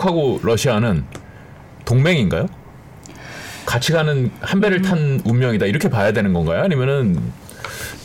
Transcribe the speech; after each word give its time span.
중국하고 0.00 0.40
러시아는 0.42 1.04
동맹인가요? 1.84 2.46
같이 3.64 3.92
가는 3.92 4.30
한 4.40 4.60
배를 4.60 4.82
탄 4.82 5.20
운명이다 5.24 5.66
이렇게 5.66 5.88
봐야 5.88 6.12
되는 6.12 6.32
건가요? 6.32 6.62
아니면은 6.62 7.18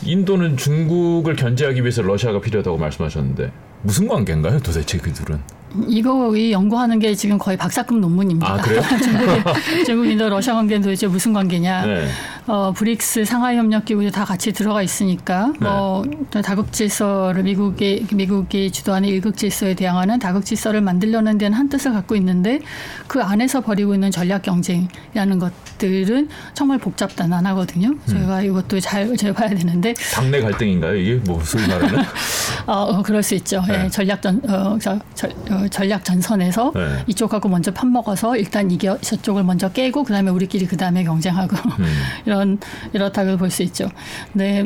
인도는 0.04 0.56
중국을 0.56 1.36
견제하기 1.36 1.80
위해서 1.82 2.02
러시아가 2.02 2.40
필요하다고 2.40 2.76
말씀하셨는데 2.78 3.52
무슨 3.82 4.08
관계인가요, 4.08 4.60
도대체 4.60 4.98
그 4.98 5.12
둘은? 5.12 5.40
이거 5.88 6.36
이 6.36 6.52
연구하는 6.52 6.98
게 6.98 7.14
지금 7.14 7.38
거의 7.38 7.56
박사급 7.56 7.98
논문입니다. 7.98 8.52
아 8.52 8.56
그래요? 8.58 8.82
중국, 9.86 10.06
인도, 10.10 10.28
러시아 10.28 10.54
관계는 10.54 10.82
도대체 10.82 11.06
무슨 11.06 11.32
관계냐? 11.32 11.86
네. 11.86 12.08
어, 12.46 12.72
브릭스 12.72 13.24
상하이 13.24 13.56
협력 13.56 13.84
기구에 13.84 14.10
다 14.10 14.24
같이 14.24 14.52
들어가 14.52 14.82
있으니까 14.82 15.52
네. 15.60 15.68
뭐 15.68 16.04
다극 16.44 16.72
질서를 16.72 17.44
미국이 17.44 18.06
미국이 18.12 18.70
주도하는 18.70 19.08
일극 19.08 19.36
질서에 19.36 19.74
대항하는 19.74 20.18
다극 20.18 20.44
질서를 20.44 20.80
만들려는 20.80 21.38
데는 21.38 21.56
한 21.56 21.68
뜻을 21.68 21.92
갖고 21.92 22.16
있는데 22.16 22.60
그 23.06 23.22
안에서 23.22 23.60
벌이고 23.60 23.94
있는 23.94 24.10
전략 24.10 24.42
경쟁이라는 24.42 25.38
것들은 25.38 26.28
정말 26.54 26.78
복잡다난하거든요. 26.78 27.94
저희가 28.06 28.42
이것도 28.42 28.80
잘, 28.80 29.16
잘 29.16 29.32
봐야 29.32 29.48
되는데 29.50 29.94
당내 30.12 30.40
갈등인가요? 30.40 30.96
이게 30.96 31.14
뭐 31.24 31.40
소위 31.44 31.66
말하는? 31.68 32.00
어, 32.66 32.72
어, 32.72 33.02
그럴 33.02 33.22
수 33.22 33.34
있죠. 33.36 33.62
네. 33.68 33.84
예, 33.84 33.88
전략 33.88 34.20
전 34.22 34.40
어, 34.48 34.78
저, 34.80 34.98
저, 35.14 35.28
어, 35.50 35.68
전략 35.68 36.04
전선에서 36.04 36.72
네. 36.74 37.04
이쪽하고 37.06 37.48
먼저 37.48 37.72
판 37.72 37.92
먹어서 37.92 38.36
일단 38.36 38.70
이겨 38.70 38.98
저쪽을 38.98 39.44
먼저 39.44 39.68
깨고 39.68 40.04
그다음에 40.04 40.30
우리끼리 40.30 40.66
그다음에 40.66 41.04
경쟁하고 41.04 41.56
음. 41.78 42.02
이런 42.32 42.58
이렇다고 42.92 43.36
볼 43.36 43.50
수 43.50 43.62
있죠. 43.62 43.88
네. 44.32 44.64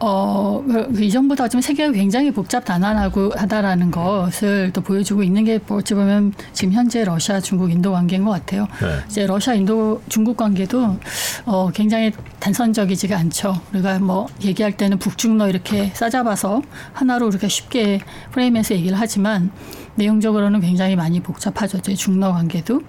어, 0.00 0.62
그 0.64 1.02
이전보다 1.02 1.48
지금 1.48 1.60
세계가 1.60 1.90
굉장히 1.90 2.30
복잡 2.30 2.64
단안하고 2.64 3.32
하다라는 3.34 3.90
것을 3.90 4.70
또 4.72 4.80
보여주고 4.80 5.24
있는 5.24 5.42
게 5.42 5.58
어찌 5.68 5.94
보면 5.94 6.34
지금 6.52 6.72
현재 6.72 7.02
러시아, 7.02 7.40
중국, 7.40 7.72
인도 7.72 7.90
관계인 7.90 8.24
것 8.24 8.30
같아요. 8.30 8.68
네. 8.80 8.86
이제 9.08 9.26
러시아, 9.26 9.54
인도, 9.54 10.00
중국 10.08 10.36
관계도 10.36 10.98
어, 11.46 11.70
굉장히 11.74 12.12
단선적이지가 12.38 13.18
않죠. 13.18 13.60
우리가 13.72 13.98
뭐 13.98 14.28
얘기할 14.44 14.76
때는 14.76 15.00
북중러 15.00 15.48
이렇게 15.48 15.90
싸잡아서 15.92 16.62
하나로 16.92 17.28
이렇게 17.30 17.48
쉽게 17.48 18.00
프레임에서 18.30 18.76
얘기를 18.76 18.96
하지만 19.00 19.50
내용적으로는 19.98 20.60
굉장히 20.60 20.96
많이 20.96 21.20
복잡하죠. 21.20 21.78
이제 21.78 21.94
중러 21.94 22.32
관계도. 22.32 22.80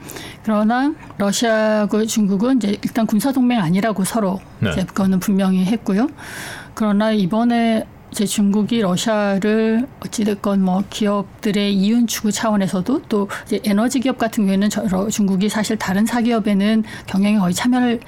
그러나 0.44 0.94
러시아하고 1.18 2.06
중국은 2.06 2.58
이제 2.58 2.78
일단 2.84 3.06
군사 3.06 3.32
동맹 3.32 3.60
아니라고 3.60 4.04
서로 4.06 4.40
네. 4.60 4.70
이제 4.72 4.84
그거는 4.86 5.20
분명히 5.20 5.66
했고요. 5.66 6.08
그러나 6.76 7.12
이번에 7.12 7.86
이제 8.12 8.26
중국이 8.26 8.82
러시아를 8.82 9.88
어찌됐건 10.04 10.64
뭐 10.64 10.84
기업들의 10.90 11.76
이윤 11.76 12.08
추구 12.08 12.32
차원에서도 12.32 13.04
또 13.04 13.28
이제 13.46 13.60
에너지 13.64 14.00
기업 14.00 14.18
같은 14.18 14.46
경우에는 14.46 14.70
저- 14.70 14.88
러- 14.88 15.10
중국이 15.10 15.48
사실 15.50 15.78
다른 15.78 16.06
사기업에는 16.08 16.84
경영에 17.06 17.38
거의 17.38 17.54
참여를 17.54 18.00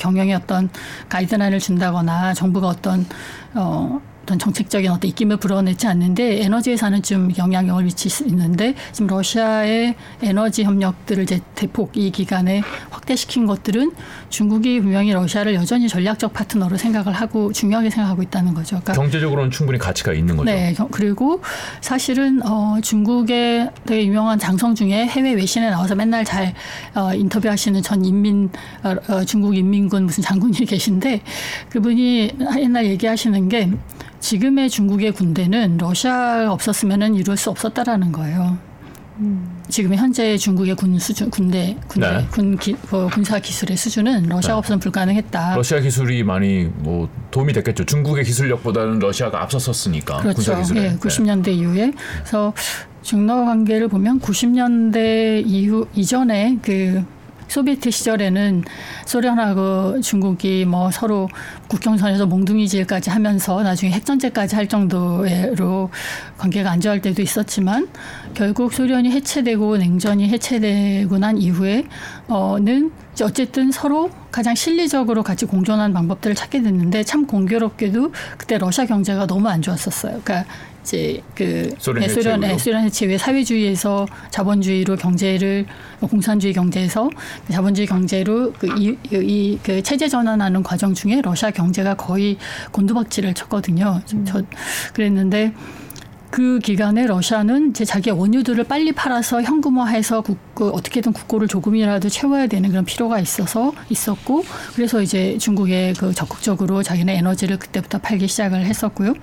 경영에 0.00 0.34
어떤 0.34 0.68
가이드라인을 1.08 1.60
준다거나 1.60 2.34
정부가 2.34 2.68
어떤 2.68 3.06
어 3.54 4.00
어떤 4.30 4.38
정책적인 4.38 4.88
어떤 4.92 5.08
입김을 5.10 5.38
불어내지 5.38 5.88
않는데 5.88 6.44
에너지 6.44 6.70
회사는 6.70 7.02
좀 7.02 7.32
영향력을 7.36 7.82
미칠 7.82 8.12
수 8.12 8.24
있는데 8.28 8.74
지금 8.92 9.08
러시아의 9.08 9.96
에너지 10.22 10.62
협력들을 10.62 11.24
이제 11.24 11.40
대폭 11.56 11.96
이 11.96 12.12
기간에 12.12 12.62
확대시킨 12.90 13.46
것들은 13.46 13.90
중국이 14.28 14.80
분명히 14.80 15.12
러시아를 15.12 15.54
여전히 15.54 15.88
전략적 15.88 16.32
파트너로 16.32 16.76
생각을 16.76 17.12
하고 17.12 17.52
중요하게 17.52 17.90
생각하고 17.90 18.22
있다는 18.22 18.54
거죠. 18.54 18.76
그러니까 18.80 18.92
경제적으로는 18.92 19.50
충분히 19.50 19.78
가치가 19.80 20.12
있는 20.12 20.36
거죠. 20.36 20.48
네, 20.48 20.74
경- 20.74 20.88
그리고 20.92 21.42
사실은 21.80 22.40
어, 22.46 22.78
중국의 22.80 23.70
되게 23.84 24.06
유명한 24.06 24.38
장성 24.38 24.76
중에 24.76 25.06
해외 25.08 25.32
외신에 25.32 25.70
나와서 25.70 25.96
맨날 25.96 26.24
잘 26.24 26.54
어, 26.94 27.12
인터뷰하시는 27.14 27.82
전 27.82 28.04
인민 28.04 28.48
어, 28.84 28.94
어, 29.12 29.24
중국 29.24 29.56
인민군 29.56 30.04
무슨 30.04 30.22
장군이 30.22 30.58
계신데 30.70 31.22
그분이 31.70 32.30
옛날 32.60 32.86
얘기하시는 32.86 33.48
게 33.48 33.70
지금의 34.20 34.70
중국의 34.70 35.12
군대는 35.12 35.78
러시아가 35.78 36.52
없었으면은 36.52 37.14
이룰 37.14 37.36
수 37.36 37.50
없었다라는 37.50 38.12
거예요. 38.12 38.58
지금 39.68 39.94
현재 39.94 40.36
중국의 40.36 40.74
군 40.74 40.98
수준, 40.98 41.30
군대, 41.30 41.76
군대, 41.88 42.10
네. 42.10 42.26
군 42.30 42.56
기, 42.56 42.74
어, 42.90 43.08
군사 43.12 43.38
기술의 43.38 43.76
수준은 43.76 44.28
러시아가 44.28 44.54
네. 44.54 44.58
없으면 44.58 44.80
불가능했다. 44.80 45.56
러시아 45.56 45.78
기술이 45.80 46.24
많이 46.24 46.64
뭐 46.78 47.08
도움이 47.30 47.52
됐겠죠. 47.52 47.84
중국의 47.84 48.24
기술력보다는 48.24 48.98
러시아가 48.98 49.42
앞섰었으니까 49.42 50.22
군사 50.22 50.54
그렇죠. 50.54 50.56
기술에. 50.56 50.84
예, 50.84 50.96
90년대 50.96 51.48
이후에 51.48 51.92
그래서 52.18 52.52
중러 53.02 53.44
관계를 53.44 53.88
보면 53.88 54.20
90년대 54.20 55.42
이후 55.46 55.86
이전에 55.94 56.58
그 56.62 57.04
소비에트 57.50 57.90
시절에는 57.90 58.64
소련하고 59.06 60.00
중국이 60.00 60.64
뭐 60.64 60.90
서로 60.90 61.28
국경선에서 61.68 62.26
몽둥이질까지 62.26 63.10
하면서 63.10 63.62
나중에 63.62 63.90
핵전제까지 63.92 64.54
할 64.54 64.68
정도로 64.68 65.90
관계가 66.38 66.70
안 66.70 66.80
좋을 66.80 67.02
때도 67.02 67.22
있었지만 67.22 67.88
결국 68.34 68.72
소련이 68.72 69.10
해체되고 69.10 69.78
냉전이 69.78 70.28
해체되고 70.28 71.18
난 71.18 71.38
이후에 71.38 71.84
어는 72.28 72.92
이제 73.12 73.24
어쨌든 73.24 73.72
서로 73.72 74.10
가장 74.30 74.54
실리적으로 74.54 75.24
같이 75.24 75.44
공존하는 75.44 75.92
방법들을 75.92 76.36
찾게 76.36 76.62
됐는데 76.62 77.02
참 77.02 77.26
공교롭게도 77.26 78.12
그때 78.38 78.58
러시아 78.58 78.86
경제가 78.86 79.26
너무 79.26 79.48
안 79.48 79.60
좋았었어요. 79.60 80.20
그러니까 80.24 80.48
이제 80.82 81.22
그 81.34 81.74
소련 81.78 82.02
네, 82.02 82.08
소련 82.08 82.40
네. 82.40 82.58
소련 82.58 82.84
해체 82.84 83.06
이후에 83.06 83.18
사회주의에서 83.18 84.06
자본주의로 84.30 84.96
경제를 84.96 85.66
공산주의 86.00 86.52
경제에서 86.54 87.10
자본주의 87.50 87.86
경제로 87.86 88.52
그이그 88.52 89.82
체제 89.82 90.08
전환하는 90.08 90.62
과정 90.62 90.94
중에 90.94 91.20
러시아 91.22 91.50
경제가 91.50 91.94
거의 91.94 92.38
곤두박질을 92.72 93.34
쳤거든요. 93.34 94.00
좀저 94.06 94.42
그랬는데 94.94 95.52
그 96.30 96.60
기간에 96.60 97.06
러시아는 97.06 97.70
이제 97.70 97.84
자기 97.84 98.10
원유들을 98.10 98.64
빨리 98.64 98.92
팔아서 98.92 99.42
현금화해서 99.42 100.20
국, 100.20 100.38
그 100.54 100.68
어떻게든 100.70 101.12
국고를 101.12 101.48
조금이라도 101.48 102.08
채워야 102.08 102.46
되는 102.46 102.70
그런 102.70 102.84
필요가 102.84 103.18
있어서 103.18 103.72
있었고 103.88 104.44
그래서 104.76 105.02
이제 105.02 105.36
중국에 105.38 105.92
그 105.98 106.14
적극적으로 106.14 106.82
자기네 106.84 107.16
에너지를 107.16 107.58
그때부터 107.58 107.98
팔기 107.98 108.28
시작을 108.28 108.64
했었고요. 108.64 109.14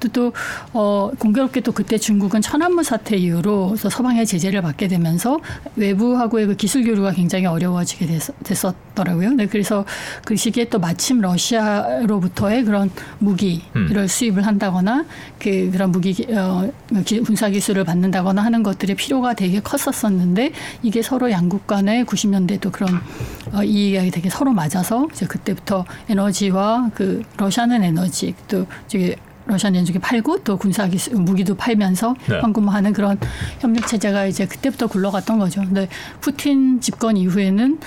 또또 0.00 0.32
어, 0.72 1.10
공교롭게 1.18 1.60
또 1.60 1.72
그때 1.72 1.98
중국은 1.98 2.40
천안문 2.40 2.82
사태 2.82 3.16
이후로 3.16 3.76
또 3.82 3.90
서방의 3.90 4.24
제재를 4.24 4.62
받게 4.62 4.88
되면서 4.88 5.38
외부하고의 5.76 6.46
그 6.46 6.56
기술 6.56 6.84
교류가 6.84 7.12
굉장히 7.12 7.44
어려워지게 7.46 8.06
됐, 8.06 8.20
됐었더라고요. 8.42 9.30
네, 9.32 9.46
그래서 9.46 9.84
그 10.24 10.34
시기에 10.34 10.70
또 10.70 10.78
마침 10.78 11.20
러시아로부터의 11.20 12.64
그런 12.64 12.90
무기를 13.18 14.08
수입을 14.08 14.46
한다거나 14.46 15.04
그 15.38 15.70
그런 15.70 15.92
무기 15.92 16.12
기- 16.14 16.26
어, 16.54 16.70
기- 17.04 17.20
군사 17.20 17.48
기술을 17.48 17.84
받는다거나 17.84 18.42
하는 18.44 18.62
것들의 18.62 18.96
필요가 18.96 19.34
되게 19.34 19.60
컸었었는데 19.60 20.52
이게 20.82 21.02
서로 21.02 21.30
양국 21.30 21.66
간의 21.66 22.04
90년대도 22.04 22.70
그런 22.72 23.00
어, 23.52 23.62
이익이 23.62 24.10
되게 24.10 24.28
서로 24.30 24.52
맞아서 24.52 25.06
이제 25.12 25.26
그때부터 25.26 25.84
에너지와 26.08 26.90
그 26.94 27.22
러시아는 27.36 27.82
에너지 27.82 28.34
또 28.48 28.66
저기 28.88 29.14
러시아는 29.46 29.80
연중에 29.80 29.98
팔고 29.98 30.38
또 30.44 30.56
군사 30.56 30.86
기술 30.88 31.16
무기도 31.16 31.54
팔면서 31.54 32.14
네. 32.28 32.40
현금화하는 32.40 32.92
그런 32.94 33.18
협력 33.60 33.86
체제가 33.86 34.26
이제 34.26 34.46
그때부터 34.46 34.86
굴러갔던 34.86 35.38
거죠. 35.38 35.60
근데 35.60 35.88
푸틴 36.20 36.80
집권 36.80 37.16
이후에는 37.18 37.78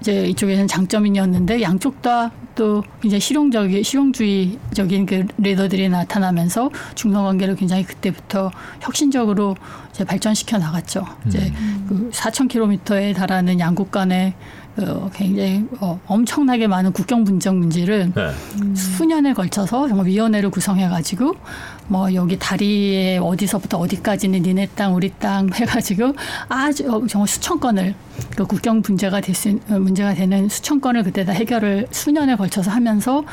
이제 0.00 0.26
이쪽에는 0.28 0.66
장점이었는데 0.66 1.62
양쪽 1.62 2.00
다또 2.00 2.82
굉장히 3.00 3.20
실용적인 3.20 3.82
실용주의적인 3.82 5.06
그 5.06 5.26
리더들이 5.38 5.88
나타나면서 5.88 6.70
중러 6.94 7.22
관계를 7.22 7.56
굉장히 7.56 7.84
그때부터 7.84 8.50
혁신적으로 8.80 9.56
이제 9.90 10.04
발전시켜 10.04 10.58
나갔죠. 10.58 11.04
이제 11.26 11.52
그 11.88 12.10
4,000km에 12.12 13.14
달하는 13.14 13.60
양국 13.60 13.90
간의 13.90 14.34
어, 14.78 15.10
굉장히 15.12 15.66
어, 15.80 16.00
엄청나게 16.06 16.66
많은 16.66 16.92
국경 16.92 17.24
분쟁 17.24 17.58
문제를 17.58 18.12
네. 18.14 18.74
수년에 18.74 19.34
걸쳐서 19.34 19.88
정말 19.88 20.06
위원회를 20.06 20.50
구성해 20.50 20.88
가지고 20.88 21.34
뭐 21.90 22.14
여기 22.14 22.38
다리에 22.38 23.18
어디서부터 23.18 23.78
어디까지는 23.78 24.42
니네 24.42 24.68
땅 24.76 24.94
우리 24.94 25.10
땅 25.18 25.50
해가지고 25.52 26.14
아주 26.48 26.88
어, 26.88 27.04
정말 27.08 27.26
수천 27.26 27.58
건을 27.58 27.96
그 28.36 28.46
국경 28.46 28.80
문제가 28.86 29.20
될 29.20 29.34
수, 29.34 29.58
문제가 29.68 30.14
되는 30.14 30.48
수천 30.48 30.80
건을 30.80 31.02
그때 31.02 31.24
다 31.24 31.32
해결을 31.32 31.88
수년에 31.90 32.36
걸쳐서 32.36 32.70
하면서 32.70 33.24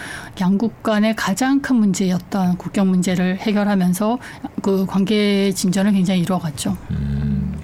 양국 0.42 0.82
간의 0.82 1.16
가장 1.16 1.62
큰 1.62 1.76
문제였던 1.76 2.58
국경 2.58 2.90
문제를 2.90 3.38
해결하면서 3.38 4.18
그 4.64 4.88
관계 4.88 5.52
진전을 5.52 5.92
굉장히 5.92 6.22
이루어갔죠. 6.22 6.76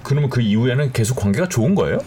그러면 0.04 0.30
그 0.30 0.40
이후에는 0.40 0.92
계속 0.92 1.16
관계가 1.16 1.48
좋은 1.48 1.74
거예요? 1.74 1.98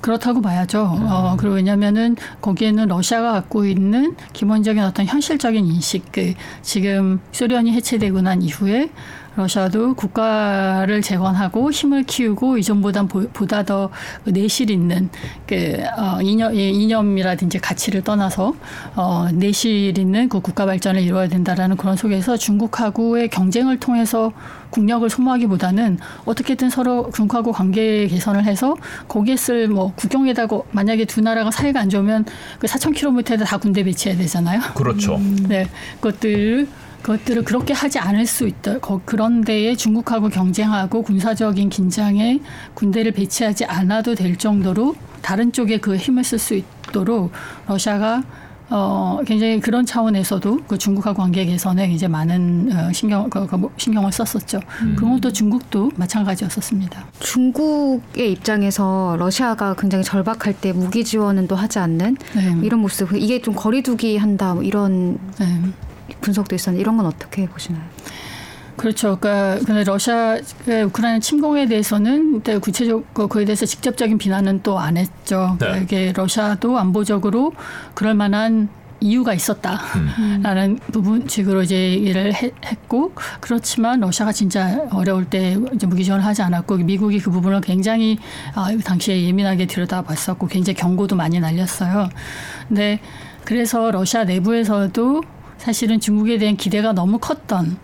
그렇다고 0.00 0.40
봐야죠. 0.40 0.82
어, 0.82 1.36
그리고 1.38 1.56
왜냐면은 1.56 2.14
거기에는 2.40 2.86
러시아가 2.86 3.32
갖고 3.32 3.64
있는 3.64 4.14
기본적인 4.32 4.82
어떤 4.82 5.06
현실적인 5.06 5.66
인식, 5.66 6.12
그 6.12 6.34
지금 6.62 7.18
소련이 7.32 7.72
해체되고 7.72 8.20
난 8.20 8.42
이후에 8.42 8.90
러시아도 9.36 9.94
국가를 9.94 11.02
재건하고 11.02 11.70
힘을 11.70 12.04
키우고 12.04 12.58
이전보다 12.58 13.04
보다 13.04 13.62
더 13.62 13.90
내실 14.24 14.70
있는 14.70 15.10
그 15.46 15.78
어, 15.96 16.20
이념 16.22 16.56
예, 16.56 16.70
이념이라든지 16.70 17.58
가치를 17.58 18.02
떠나서 18.02 18.54
어, 18.94 19.28
내실 19.32 19.96
있는 19.96 20.28
그 20.28 20.40
국가 20.40 20.64
발전을 20.64 21.02
이루어야 21.02 21.28
된다라는 21.28 21.76
그런 21.76 21.96
속에서 21.96 22.36
중국하고의 22.36 23.28
경쟁을 23.28 23.78
통해서 23.78 24.32
국력을 24.70 25.08
소모하기보다는 25.08 25.98
어떻게든 26.24 26.70
서로 26.70 27.10
중국하고 27.14 27.52
관계 27.52 28.06
개선을 28.06 28.44
해서 28.44 28.76
거기에 29.08 29.36
쓸 29.36 29.68
뭐 29.68 29.92
국경에다가 29.94 30.60
만약에 30.72 31.04
두 31.04 31.20
나라가 31.20 31.50
사이가 31.50 31.80
안 31.80 31.88
좋으면 31.88 32.24
그 32.58 32.66
4천 32.66 32.94
킬로미터에다 32.94 33.44
다 33.44 33.58
군대 33.58 33.82
배치해야 33.84 34.16
되잖아요. 34.18 34.60
그렇죠. 34.74 35.18
네, 35.48 35.66
그것들을 36.00 36.68
그것들을 37.02 37.44
그렇게 37.44 37.72
하지 37.72 37.98
않을 37.98 38.26
수 38.26 38.46
있다. 38.46 38.78
그런 39.04 39.42
데에 39.42 39.74
중국하고 39.74 40.28
경쟁하고 40.28 41.02
군사적인 41.02 41.68
긴장에 41.68 42.40
군대를 42.74 43.12
배치하지 43.12 43.64
않아도 43.66 44.14
될 44.14 44.36
정도로 44.36 44.96
다른 45.22 45.52
쪽에 45.52 45.78
그 45.78 45.96
힘을 45.96 46.24
쓸 46.24 46.38
수 46.38 46.54
있도록 46.54 47.30
러시아가 47.68 48.22
어, 48.68 49.20
굉장히 49.24 49.60
그런 49.60 49.86
차원에서도 49.86 50.60
그 50.66 50.76
중국과 50.76 51.14
관계 51.14 51.44
개선에 51.46 51.88
이제 51.92 52.08
많은 52.08 52.70
어, 52.72 52.92
신경, 52.92 53.30
그, 53.30 53.46
그, 53.46 53.54
뭐 53.54 53.70
신경을 53.76 54.10
썼었죠. 54.10 54.60
음. 54.82 54.96
그런 54.96 55.12
것도 55.12 55.32
중국도 55.32 55.92
마찬가지였었습니다. 55.94 57.06
중국의 57.20 58.32
입장에서 58.32 59.16
러시아가 59.20 59.74
굉장히 59.74 60.02
절박할 60.02 60.54
때 60.60 60.72
무기 60.72 61.04
지원은 61.04 61.46
또 61.46 61.54
하지 61.54 61.78
않는 61.78 62.16
네. 62.34 62.56
이런 62.64 62.80
모습, 62.80 63.12
이게 63.14 63.40
좀 63.40 63.54
거리두기 63.54 64.16
한다, 64.16 64.54
뭐 64.54 64.64
이런 64.64 65.18
네. 65.38 65.60
분석도 66.20 66.54
있었는데 66.54 66.80
이런 66.80 66.96
건 66.96 67.06
어떻게 67.06 67.46
보시나요? 67.46 67.82
그렇죠. 68.76 69.16
그러니까 69.18 69.64
근데 69.64 69.84
러시아의 69.84 70.42
우크라이나 70.86 71.18
침공에 71.18 71.66
대해서는 71.66 72.42
구체적 72.60 73.14
그에 73.14 73.44
대해서 73.46 73.64
직접적인 73.64 74.18
비난은 74.18 74.62
또 74.62 74.78
안 74.78 74.96
했죠. 74.98 75.56
네. 75.58 75.80
이게 75.82 76.12
러시아도 76.14 76.78
안보적으로 76.78 77.52
그럴 77.94 78.14
만한 78.14 78.68
이유가 79.00 79.34
있었다라는 79.34 80.70
음. 80.70 80.78
부분식으로 80.92 81.62
이제 81.62 81.92
얘기를 81.92 82.32
했고 82.34 83.12
그렇지만 83.40 84.00
러시아가 84.00 84.32
진짜 84.32 84.86
어려울 84.90 85.24
때 85.26 85.58
이제 85.74 85.86
무기 85.86 86.04
지원을 86.04 86.24
하지 86.24 86.42
않았고 86.42 86.76
미국이 86.78 87.18
그 87.18 87.30
부분을 87.30 87.60
굉장히 87.60 88.18
아, 88.54 88.68
당시에 88.84 89.22
예민하게 89.22 89.66
들여다봤었고 89.66 90.48
굉장히 90.48 90.76
경고도 90.76 91.16
많이 91.16 91.40
날렸어요. 91.40 92.08
근데 92.68 93.00
그래서 93.44 93.90
러시아 93.90 94.24
내부에서도 94.24 95.22
사실은 95.58 96.00
중국에 96.00 96.38
대한 96.38 96.56
기대가 96.56 96.92
너무 96.92 97.18
컸던 97.18 97.78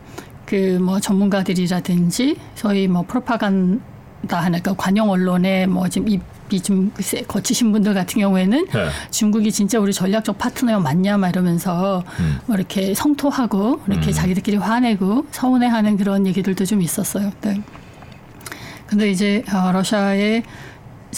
그 0.47 0.79
뭐 0.81 1.01
전문가들이라든지 1.01 2.37
저희 2.55 2.87
뭐 2.87 3.05
프로파간다 3.07 3.81
하는 4.41 4.63
그 4.63 4.75
관영 4.77 5.09
언론에 5.11 5.67
뭐 5.67 5.89
지금 5.89 6.09
입이 6.09 6.61
좀 6.61 6.93
거치신 7.27 7.73
분들 7.73 7.95
같은 7.95 8.21
경우에는 8.21 8.67
네. 8.67 8.89
중국이 9.11 9.51
진짜 9.51 9.79
우리 9.79 9.93
전략적 9.95 10.37
파트너가 10.37 10.81
맞냐 10.81 11.17
막 11.17 11.31
이러면서 11.31 12.05
음. 12.21 12.39
뭐 12.47 12.57
이렇게 12.57 12.93
성토하고 12.95 13.81
이렇게 13.89 14.09
음. 14.09 14.13
자기들끼리 14.13 14.59
화내고 14.59 15.27
서운해하는 15.31 15.97
그런 15.97 16.27
얘기들도 16.27 16.67
좀 16.67 16.83
있었어요. 16.83 17.33
네. 17.41 17.63
근데 18.87 19.11
이제 19.11 19.43
어, 19.51 19.73
러시아의 19.73 20.43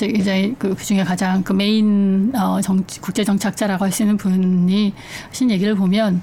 이제 0.02 0.55
그, 0.58 0.75
그 0.75 0.85
중에 0.85 1.05
가장 1.05 1.43
그 1.44 1.52
메인 1.52 2.32
어, 2.35 2.61
정치, 2.61 3.00
국제 3.00 3.23
정착자라고 3.23 3.85
하시는 3.85 4.17
분이 4.17 4.93
하신 5.29 5.50
얘기를 5.50 5.75
보면 5.76 6.20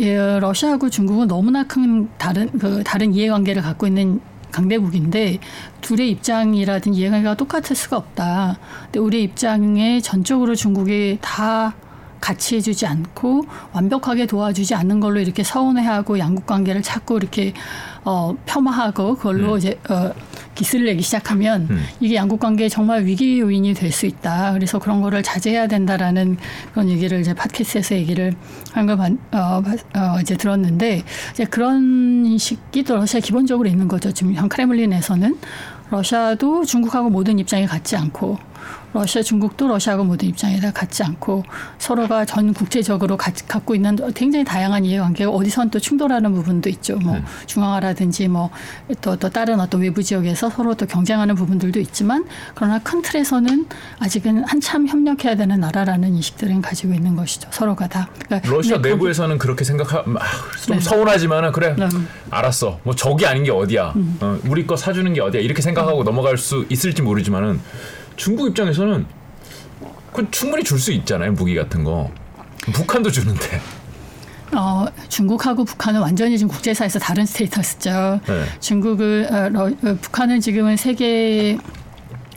예, 0.00 0.38
러시아하고 0.40 0.90
중국은 0.90 1.28
너무나 1.28 1.64
큰 1.64 2.08
다른 2.18 2.50
그 2.58 2.82
다른 2.82 3.14
이해관계를 3.14 3.62
갖고 3.62 3.86
있는 3.86 4.20
강대국인데 4.50 5.38
둘의 5.80 6.10
입장이라든지 6.10 6.98
이해관계가 6.98 7.36
똑같을 7.36 7.76
수가 7.76 7.96
없다. 7.96 8.58
근데 8.84 8.98
우리 8.98 9.22
입장에 9.22 10.00
전적으로 10.00 10.56
중국이 10.56 11.18
다 11.20 11.74
같이 12.20 12.56
해주지 12.56 12.86
않고 12.86 13.44
완벽하게 13.72 14.26
도와주지 14.26 14.74
않는 14.74 15.00
걸로 15.00 15.20
이렇게 15.20 15.42
서운해하고 15.42 16.18
양국 16.18 16.46
관계를 16.46 16.82
자꾸 16.82 17.16
이렇게 17.16 17.52
어, 18.04 18.34
폄하하고 18.46 19.16
그걸로 19.16 19.52
음. 19.52 19.58
이제 19.58 19.78
어, 19.90 20.12
기스를 20.54 20.86
내기 20.86 21.02
시작하면 21.02 21.66
음. 21.70 21.84
이게 22.00 22.14
양국 22.14 22.40
관계에 22.40 22.68
정말 22.68 23.04
위기 23.04 23.38
요인이 23.40 23.74
될 23.74 23.88
수 23.92 24.06
있다. 24.06 24.52
그래서 24.52 24.78
그런 24.78 25.00
거를 25.00 25.22
자제해야 25.22 25.66
된다라는 25.66 26.36
그런 26.72 26.88
얘기를 26.88 27.20
이제 27.20 27.34
팟캐스트에서 27.34 27.96
얘기를 27.96 28.34
한걸 28.72 28.98
어, 29.32 29.62
어, 29.96 30.20
이제 30.20 30.36
들었는데 30.36 31.02
이제 31.32 31.44
그런 31.44 32.24
인식이 32.26 32.82
또 32.84 32.96
러시아 32.96 33.20
기본적으로 33.20 33.68
있는 33.68 33.88
거죠. 33.88 34.12
지금 34.12 34.34
현 34.34 34.48
크레물린에서는 34.48 35.36
러시아도 35.90 36.64
중국하고 36.64 37.10
모든 37.10 37.38
입장이 37.38 37.66
같지 37.66 37.96
않고 37.96 38.38
러시아, 38.92 39.22
중국도 39.22 39.68
러시아하고 39.68 40.04
모든 40.04 40.28
입장에다 40.28 40.72
같지 40.72 41.02
않고 41.02 41.44
서로가 41.78 42.24
전 42.24 42.54
국제적으로 42.54 43.16
가, 43.16 43.30
갖고 43.46 43.74
있는 43.74 43.96
굉장히 44.14 44.44
다양한 44.44 44.84
이해관계가 44.84 45.30
어디선 45.30 45.70
또 45.70 45.78
충돌하는 45.78 46.32
부분도 46.32 46.68
있죠. 46.70 46.96
뭐 46.96 47.16
네. 47.16 47.22
중앙화라든지 47.46 48.28
뭐또또 48.28 49.28
다른 49.28 49.60
어떤 49.60 49.82
외부 49.82 50.02
지역에서 50.02 50.50
서로 50.50 50.74
또 50.74 50.86
경쟁하는 50.86 51.34
부분들도 51.34 51.78
있지만 51.80 52.24
그러나 52.54 52.78
큰 52.78 53.02
틀에서는 53.02 53.66
아직은 53.98 54.44
한참 54.44 54.86
협력해야 54.88 55.36
되는 55.36 55.60
나라라는 55.60 56.14
인식들은 56.14 56.62
가지고 56.62 56.94
있는 56.94 57.14
것이죠. 57.14 57.48
서로가 57.52 57.88
다. 57.88 58.08
그러니까 58.26 58.50
러시아 58.50 58.78
내부에서는 58.78 59.36
거기, 59.36 59.38
그렇게 59.38 59.64
생각하 59.64 59.98
아, 59.98 60.04
좀 60.64 60.76
네. 60.76 60.80
서운하지만은 60.80 61.52
그래 61.52 61.74
네. 61.78 61.88
알았어. 62.30 62.80
뭐 62.84 62.94
적이 62.94 63.26
아닌 63.26 63.44
게 63.44 63.50
어디야. 63.50 63.92
음. 63.96 64.18
어, 64.20 64.38
우리 64.46 64.66
거 64.66 64.76
사주는 64.76 65.12
게 65.12 65.20
어디야. 65.20 65.42
이렇게 65.42 65.60
생각하고 65.62 66.00
음. 66.00 66.04
넘어갈 66.04 66.38
수 66.38 66.66
있을지 66.70 67.02
모르지만은. 67.02 67.60
중국 68.18 68.48
입장에서는 68.48 69.06
그 70.12 70.30
충분히 70.30 70.62
줄 70.64 70.78
수 70.78 70.92
있잖아요 70.92 71.32
무기 71.32 71.54
같은 71.54 71.84
거 71.84 72.10
북한도 72.72 73.10
주는데 73.10 73.60
어, 74.52 74.86
중국하고 75.08 75.64
북한은 75.64 76.00
완전히 76.00 76.38
지금 76.38 76.50
국제사에서 76.50 76.98
다른 76.98 77.26
스테이터스죠. 77.26 78.20
네. 78.26 78.44
중국을 78.60 79.28
어, 79.30 79.48
러, 79.50 79.64
어, 79.66 79.98
북한은 80.00 80.40
지금은 80.40 80.78
세계 80.78 81.58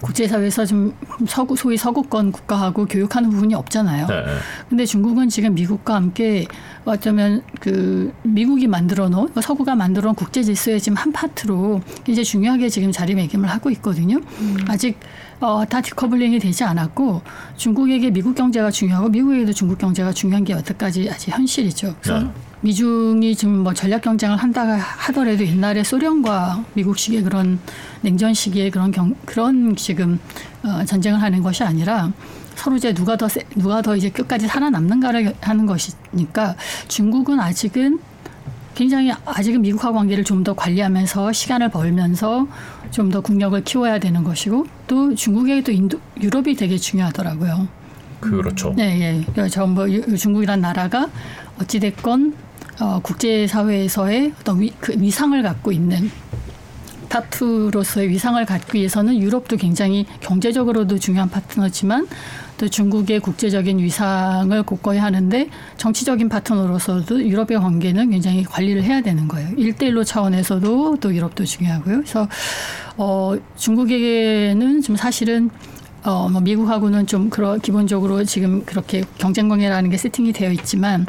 국제사회에서 0.01 0.65
좀 0.65 0.93
서구 1.27 1.55
소위 1.55 1.77
서구권 1.77 2.31
국가하고 2.31 2.85
교육하는 2.85 3.29
부분이 3.29 3.53
없잖아요. 3.55 4.07
네. 4.07 4.23
근데 4.69 4.85
중국은 4.85 5.29
지금 5.29 5.53
미국과 5.53 5.95
함께 5.95 6.45
어쩌면 6.85 7.43
그 7.59 8.11
미국이 8.23 8.67
만들어 8.67 9.09
놓은 9.09 9.23
그러니까 9.23 9.41
서구가 9.41 9.75
만들어 9.75 10.05
놓은 10.05 10.15
국제 10.15 10.43
질서의 10.43 10.81
지금 10.81 10.97
한 10.97 11.11
파트로 11.11 11.81
이제 12.07 12.23
중요하게 12.23 12.69
지금 12.69 12.91
자리매김을 12.91 13.47
하고 13.49 13.69
있거든요. 13.71 14.17
음. 14.39 14.57
아직 14.67 14.99
어, 15.39 15.63
다 15.65 15.81
디커블링이 15.81 16.39
되지 16.39 16.63
않았고 16.63 17.21
중국에게 17.57 18.11
미국 18.11 18.35
경제가 18.35 18.69
중요하고 18.71 19.09
미국에게도 19.09 19.53
중국 19.53 19.77
경제가 19.77 20.13
중요한 20.13 20.43
게 20.43 20.53
여태까지 20.53 21.09
아직 21.09 21.31
현실이죠. 21.31 21.95
그래서 22.01 22.19
네. 22.19 22.31
미중이 22.61 23.35
지금 23.35 23.63
뭐 23.63 23.73
전략 23.73 24.01
경쟁을 24.01 24.37
한다 24.37 24.61
하더라도 24.77 25.45
옛날에 25.45 25.83
소련과 25.83 26.63
미국식의 26.73 27.23
그런 27.23 27.59
냉전 28.01 28.33
시기에 28.33 28.69
그런 28.69 28.91
경, 28.91 29.15
그런 29.25 29.75
지금 29.75 30.19
어, 30.63 30.83
전쟁을 30.85 31.21
하는 31.21 31.41
것이 31.41 31.63
아니라 31.63 32.11
서로 32.55 32.75
이제 32.75 32.93
누가 32.93 33.15
더 33.15 33.27
세, 33.27 33.41
누가 33.55 33.81
더 33.81 33.95
이제 33.95 34.09
끝까지 34.09 34.47
살아남는가를 34.47 35.33
하는 35.41 35.65
것이니까 35.65 36.55
중국은 36.87 37.39
아직은 37.39 37.99
굉장히 38.75 39.11
아직은 39.25 39.61
미국과 39.61 39.91
관계를 39.91 40.23
좀 40.23 40.43
더 40.43 40.53
관리하면서 40.53 41.31
시간을 41.33 41.69
벌면서 41.69 42.47
좀 42.91 43.11
더 43.11 43.21
국력을 43.21 43.61
키워야 43.63 43.99
되는 43.99 44.23
것이고 44.23 44.65
또 44.87 45.15
중국에도 45.15 45.71
인도 45.71 45.99
유럽이 46.19 46.55
되게 46.55 46.77
중요하더라고요. 46.77 47.67
그렇죠. 48.19 48.73
네, 48.75 49.25
예. 49.37 49.47
전부 49.49 49.87
중국이란 50.15 50.61
나라가 50.61 51.09
어찌 51.59 51.79
됐건 51.79 52.35
어, 52.79 52.99
국제 53.01 53.47
사회에서의 53.47 54.33
어떤 54.39 54.61
위, 54.61 54.71
그 54.79 54.93
위상을 54.97 55.41
갖고 55.43 55.71
있는 55.71 56.09
타투로서의 57.11 58.07
위상을 58.09 58.43
갖기 58.45 58.77
위해서는 58.77 59.21
유럽도 59.21 59.57
굉장히 59.57 60.05
경제적으로도 60.21 60.97
중요한 60.97 61.29
파트너지만 61.29 62.07
또 62.57 62.69
중국의 62.69 63.19
국제적인 63.19 63.79
위상을 63.79 64.63
굳건히 64.63 64.99
하는데 64.99 65.49
정치적인 65.75 66.29
파트너로서도 66.29 67.21
유럽의 67.27 67.59
관계는 67.59 68.11
굉장히 68.11 68.43
관리를 68.43 68.83
해야 68.83 69.01
되는 69.01 69.27
거예요. 69.27 69.49
일대일로 69.57 70.05
차원에서도 70.05 70.97
또 71.01 71.13
유럽도 71.13 71.43
중요하고요. 71.43 71.97
그래서 71.97 72.29
어 72.95 73.35
중국에게는 73.57 74.81
좀 74.81 74.95
사실은 74.95 75.49
어, 76.03 76.27
뭐 76.29 76.41
미국하고는 76.41 77.05
좀 77.05 77.29
그런 77.29 77.59
기본적으로 77.59 78.23
지금 78.23 78.63
그렇게 78.65 79.03
경쟁 79.17 79.47
관계라는 79.49 79.89
게 79.89 79.97
세팅이 79.97 80.33
되어 80.33 80.51
있지만 80.51 81.05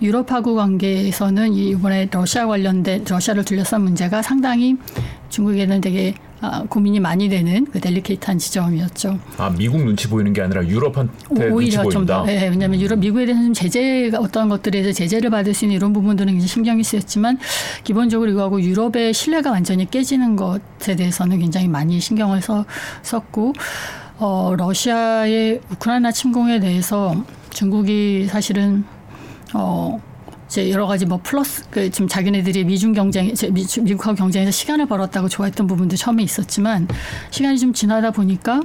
유럽하고 0.00 0.54
관계에서는 0.54 1.52
이번에 1.52 2.08
러시아 2.10 2.46
관련된 2.46 3.04
러시아를 3.08 3.44
둘러싼 3.44 3.82
문제가 3.82 4.22
상당히 4.22 4.76
중국에는 5.30 5.80
되게 5.80 6.14
아, 6.40 6.62
고민이 6.68 7.00
많이 7.00 7.28
되는 7.28 7.64
그 7.64 7.80
델리케이트한 7.80 8.38
지점이었죠. 8.38 9.18
아 9.38 9.50
미국 9.56 9.82
눈치 9.82 10.06
보이는 10.06 10.32
게 10.32 10.42
아니라 10.42 10.64
유럽한테 10.66 11.48
오히려 11.50 11.82
눈치 11.82 11.96
보인다. 11.96 12.18
좀, 12.18 12.26
네, 12.26 12.48
왜냐하면 12.48 12.80
유럽 12.80 12.98
미국에 12.98 13.24
대해서는 13.24 13.54
제재가 13.54 14.18
어떤 14.20 14.48
것들에 14.48 14.82
대해서 14.82 14.96
제재를 14.98 15.30
받을 15.30 15.54
수 15.54 15.64
있는 15.64 15.76
이런 15.76 15.92
부분들은 15.92 16.30
굉장히 16.32 16.46
신경이 16.46 16.84
쓰였지만 16.84 17.38
기본적으로 17.84 18.30
이거하고 18.30 18.60
유럽의 18.60 19.14
신뢰가 19.14 19.50
완전히 19.50 19.90
깨지는 19.90 20.36
것에 20.36 20.94
대해서는 20.94 21.38
굉장히 21.38 21.68
많이 21.68 21.98
신경을 22.00 22.42
써, 22.42 22.66
썼고 23.02 23.54
어, 24.18 24.54
러시아의 24.56 25.60
우크라이나 25.72 26.10
침공에 26.10 26.60
대해서 26.60 27.14
중국이 27.50 28.26
사실은 28.28 28.84
어. 29.54 30.00
이제 30.46 30.70
여러 30.70 30.86
가지 30.86 31.06
뭐 31.06 31.18
플러스 31.20 31.64
그 31.70 31.90
지금 31.90 32.06
자기네들이 32.06 32.62
미중 32.62 32.92
경쟁 32.92 33.32
미국하고 33.82 34.14
경쟁에서 34.16 34.52
시간을 34.52 34.86
벌었다고 34.86 35.28
좋아했던 35.28 35.66
부분도 35.66 35.96
처음에 35.96 36.22
있었지만 36.22 36.86
시간이 37.30 37.58
좀 37.58 37.72
지나다 37.72 38.12
보니까 38.12 38.62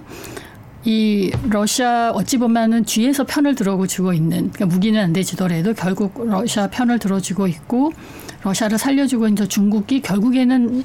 이 0.84 1.32
러시아 1.50 2.12
어찌 2.12 2.38
보면은 2.38 2.84
뒤에서 2.84 3.24
편을 3.24 3.56
들어주고 3.56 4.14
있는 4.14 4.52
그러니까 4.52 4.68
무기는 4.68 5.02
안 5.02 5.12
되지더라도 5.12 5.74
결국 5.74 6.24
러시아 6.24 6.68
편을 6.68 7.00
들어주고 7.00 7.48
있고 7.48 7.92
러시아를 8.44 8.78
살려주고 8.78 9.28
있는 9.28 9.50
중국이 9.50 10.02
결국에는 10.02 10.84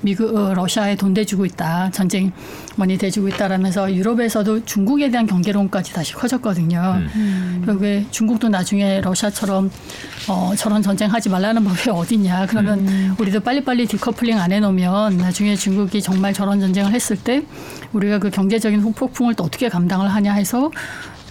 미국 0.00 0.34
어, 0.34 0.54
러시아에 0.54 0.96
돈 0.96 1.14
대주고 1.14 1.44
있다 1.44 1.90
전쟁 1.90 2.32
많이 2.76 2.96
대주고 2.96 3.28
있다라면서 3.28 3.94
유럽에서도 3.94 4.64
중국에 4.64 5.10
대한 5.10 5.26
경계론까지 5.26 5.92
다시 5.92 6.12
커졌거든요. 6.14 7.02
음. 7.14 7.62
결국에 7.64 8.06
중국도 8.10 8.48
나중에 8.48 9.00
러시아처럼 9.00 9.70
어, 10.28 10.52
저런 10.56 10.82
전쟁 10.82 11.12
하지 11.12 11.28
말라는 11.28 11.64
법이 11.64 11.90
어딨냐. 11.90 12.46
그러면 12.46 12.80
음. 12.80 13.14
우리도 13.18 13.40
빨리빨리 13.40 13.86
디커플링 13.86 14.38
안 14.38 14.52
해놓으면 14.52 15.16
나중에 15.16 15.56
중국이 15.56 16.00
정말 16.00 16.32
저런 16.32 16.60
전쟁을 16.60 16.92
했을 16.92 17.16
때 17.16 17.42
우리가 17.92 18.18
그 18.18 18.30
경제적인 18.30 18.80
후폭풍을 18.80 19.34
또 19.34 19.44
어떻게 19.44 19.68
감당을 19.68 20.08
하냐 20.08 20.32
해서 20.34 20.70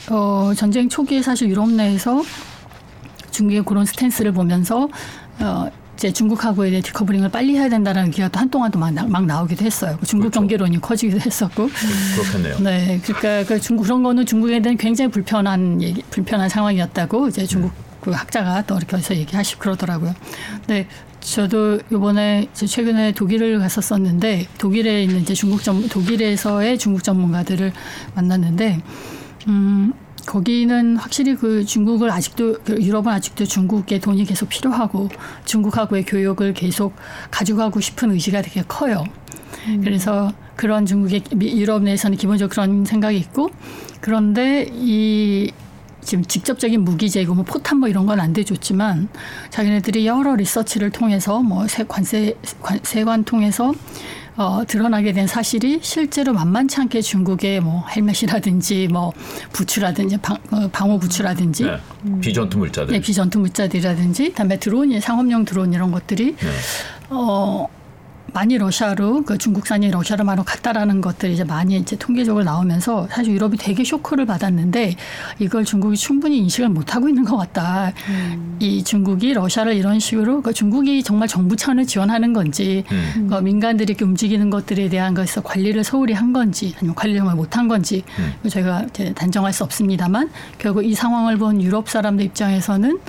어, 0.09 0.51
전쟁 0.55 0.89
초기에 0.89 1.21
사실 1.21 1.49
유럽 1.49 1.69
내에서 1.69 2.23
중국의 3.31 3.63
그런 3.63 3.85
스탠스를 3.85 4.31
보면서 4.31 4.89
어, 5.39 5.69
이제 5.97 6.13
중국하고에 6.13 6.69
대해 6.69 6.81
decoupling을 6.83 7.29
빨리 7.29 7.55
해야 7.55 7.67
된다는 7.69 8.07
얘기가 8.07 8.27
또 8.29 8.39
한동안 8.39 8.69
또 8.71 8.77
막 8.79 8.93
막 9.09 9.25
나오기도 9.25 9.65
했어요. 9.65 9.97
중국 10.05 10.25
그렇죠. 10.25 10.39
경계론이 10.41 10.79
커지기도 10.79 11.19
했었고. 11.19 11.63
음, 11.63 11.69
그렇겠네요. 12.15 12.59
네, 12.59 13.01
그러니까 13.03 13.43
그 13.47 13.59
중국 13.59 13.83
그런 13.83 14.03
거는 14.03 14.25
중국에 14.25 14.61
대한 14.61 14.77
굉장히 14.77 15.09
불편한 15.09 15.81
얘기, 15.81 16.03
불편한 16.03 16.49
상황이었다고 16.49 17.29
이제 17.29 17.45
중국 17.47 17.71
그 18.01 18.11
학자가 18.11 18.61
또 18.67 18.77
이렇게 18.77 18.95
해서 18.97 19.15
얘기하시고 19.15 19.59
그러더라고요. 19.59 20.13
네. 20.67 20.87
저도 21.19 21.79
이번에 21.91 22.47
최근에 22.53 23.11
독일을 23.13 23.59
갔었었는데 23.59 24.47
독일에 24.59 25.03
있는 25.03 25.21
이제 25.21 25.33
중국 25.33 25.63
전 25.63 25.89
독일에서의 25.89 26.77
중국 26.77 27.03
전문가들을 27.03 27.73
만났는데 28.13 28.79
음 29.47 29.93
거기는 30.27 30.97
확실히 30.97 31.35
그 31.35 31.65
중국을 31.65 32.11
아직도 32.11 32.57
그 32.63 32.81
유럽은 32.81 33.07
아직도 33.11 33.45
중국의 33.45 33.99
돈이 34.01 34.25
계속 34.25 34.49
필요하고 34.49 35.09
중국하고의 35.45 36.05
교역을 36.05 36.53
계속 36.53 36.93
가져가고 37.31 37.79
싶은 37.79 38.11
의지가 38.11 38.41
되게 38.43 38.61
커요. 38.67 39.05
음. 39.67 39.81
그래서 39.83 40.31
그런 40.55 40.85
중국의 40.85 41.23
유럽 41.41 41.81
내에서는 41.83 42.17
기본적으로 42.17 42.51
그런 42.51 42.83
생각이 42.85 43.17
있고 43.17 43.49
그런데 44.01 44.69
이 44.73 45.51
지금 46.01 46.23
직접적인 46.23 46.81
무기 46.81 47.09
제공, 47.09 47.35
뭐 47.37 47.45
포탄 47.45 47.79
뭐 47.79 47.89
이런 47.89 48.05
건 48.05 48.19
안 48.19 48.33
대줬지만 48.33 49.09
자기네들이 49.49 50.07
여러 50.07 50.35
리서치를 50.35 50.89
통해서 50.89 51.41
뭐 51.41 51.67
세 51.67 51.83
관세 51.83 52.35
관, 52.61 52.79
세관 52.83 53.23
통해서 53.23 53.73
어, 54.37 54.63
드러나게 54.67 55.13
된 55.13 55.25
사실이 55.25 55.79
실제로 55.81 56.31
만만치 56.31 56.79
않게 56.81 57.01
중국의 57.01 57.59
뭐 57.59 57.83
헬멧이라든지 57.87 58.87
뭐 58.87 59.11
부츠라든지 59.51 60.17
방, 60.17 60.37
어, 60.51 60.69
방호 60.71 60.99
부츠라든지 60.99 61.63
네. 61.63 61.79
비전투 62.21 62.59
물자들, 62.59 62.93
네, 62.93 63.01
비전투 63.01 63.39
물자들이라든지 63.39 64.33
다음에 64.33 64.59
드론, 64.59 64.99
상업용 64.99 65.43
드론 65.43 65.73
이런 65.73 65.91
것들이 65.91 66.35
네. 66.35 66.47
어, 67.09 67.67
많이 68.37 68.55
러시아로 68.55 69.23
그 69.23 69.39
중국산이 69.39 69.89
러시아로 69.89 70.23
많이 70.23 70.45
갔다라는 70.45 71.01
것들이 71.01 71.33
이제 71.33 71.43
많이 71.43 71.75
이제 71.75 71.95
통계적으로 71.95 72.43
나오면서 72.43 73.07
사실 73.09 73.33
유럽이 73.33 73.57
되게 73.57 73.83
쇼크를 73.83 74.27
받았는데 74.27 74.95
이걸 75.39 75.65
중국이 75.65 75.97
충분히 75.97 76.37
인식을 76.37 76.69
못 76.69 76.93
하고 76.93 77.09
있는 77.09 77.25
것 77.25 77.35
같다. 77.35 77.93
음. 78.09 78.57
이 78.59 78.83
중국이 78.83 79.33
러시아를 79.33 79.73
이런 79.73 79.99
식으로 79.99 80.43
그 80.43 80.53
중국이 80.53 81.01
정말 81.01 81.27
정부 81.27 81.55
차원을 81.55 81.87
지원하는 81.87 82.33
건지 82.33 82.83
음. 82.91 83.27
그 83.27 83.37
민간들이 83.37 83.89
이렇게 83.89 84.05
움직이는 84.05 84.51
것들에 84.51 84.87
대한 84.89 85.15
것에서 85.15 85.41
관리를 85.41 85.83
소홀히 85.83 86.13
한 86.13 86.31
건지 86.31 86.75
아니면 86.77 86.93
관리를 86.93 87.21
정말 87.21 87.35
못한 87.35 87.67
건지 87.67 88.03
음. 88.19 88.49
저희가 88.49 88.83
이제 88.83 89.13
단정할 89.15 89.51
수 89.51 89.63
없습니다만 89.63 90.29
결국 90.59 90.85
이 90.85 90.93
상황을 90.93 91.37
본 91.37 91.59
유럽 91.59 91.89
사람들 91.89 92.23
입장에서는 92.25 92.99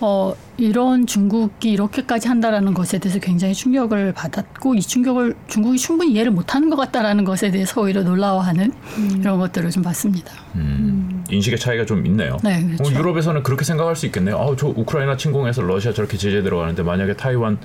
어, 0.00 0.34
이런 0.56 1.06
중국이 1.06 1.70
이렇게까지 1.72 2.28
한다라는 2.28 2.72
것에 2.74 2.98
대해서 2.98 3.18
굉장히 3.18 3.54
충격을 3.54 4.12
받았고 4.12 4.74
이 4.74 4.80
충격을 4.80 5.34
중국이 5.48 5.78
충분히 5.78 6.12
이해를 6.12 6.30
못하는 6.30 6.70
것 6.70 6.76
같다라는 6.76 7.24
것에 7.24 7.50
대해서 7.50 7.80
오히려 7.80 8.02
놀라워하는 8.02 8.72
음. 8.96 9.16
이런 9.20 9.38
것들을 9.38 9.70
좀 9.70 9.82
봤습니다. 9.82 10.32
음. 10.54 11.24
인식의 11.30 11.58
차이가 11.58 11.84
좀 11.84 12.06
있네요. 12.06 12.38
네, 12.42 12.64
그렇죠. 12.64 12.84
어, 12.84 12.98
유럽에서는 12.98 13.42
그렇게 13.42 13.64
생각할 13.64 13.96
수 13.96 14.06
있겠네요. 14.06 14.38
아, 14.38 14.54
저 14.56 14.68
우크라이나 14.68 15.16
침공해서 15.16 15.62
러시아 15.62 15.92
저렇게 15.92 16.16
제재 16.16 16.42
들어가는데 16.42 16.82
만약에 16.82 17.14
타이완 17.14 17.58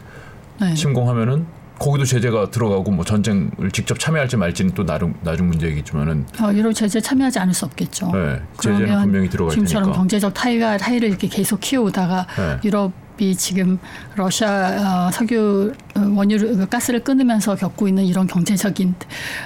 네. 0.59 0.73
침공하면은 0.73 1.45
거기도 1.79 2.05
제재가 2.05 2.51
들어가고 2.51 2.91
뭐 2.91 3.03
전쟁을 3.03 3.71
직접 3.71 3.99
참여할지 3.99 4.37
말지는 4.37 4.73
또 4.73 4.85
나중 4.85 5.13
나중 5.21 5.47
문제이겠지만은 5.47 6.25
어, 6.41 6.53
유럽 6.53 6.73
제재 6.73 7.01
참여하지 7.01 7.39
않을 7.39 7.53
수 7.53 7.65
없겠죠. 7.65 8.11
네, 8.11 8.41
제재는 8.61 9.01
분명히 9.01 9.29
들어갈 9.29 9.51
지금처럼 9.53 9.85
테니까. 9.85 9.97
경제적 9.97 10.33
타이가 10.33 10.77
타이를 10.77 11.09
이렇게 11.09 11.27
계속 11.27 11.59
키워오다가 11.59 12.27
네. 12.37 12.59
유럽이 12.63 13.35
지금 13.35 13.79
러시아 14.15 15.07
어, 15.07 15.11
석유 15.11 15.73
어, 15.95 15.99
원유 15.99 16.39
그 16.39 16.69
가스를 16.69 17.03
끊으면서 17.03 17.55
겪고 17.55 17.87
있는 17.87 18.05
이런 18.05 18.27
경제적인 18.27 18.95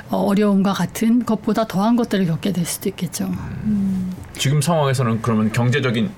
어, 0.10 0.18
어려움과 0.18 0.74
같은 0.74 1.26
것보다 1.26 1.66
더한 1.66 1.96
것들을 1.96 2.26
겪게 2.26 2.52
될 2.52 2.66
수도 2.66 2.90
있겠죠. 2.90 3.26
음. 3.64 4.12
지금 4.38 4.62
상황에서는 4.62 5.22
그러면 5.24 5.52
경제적인 5.52 6.12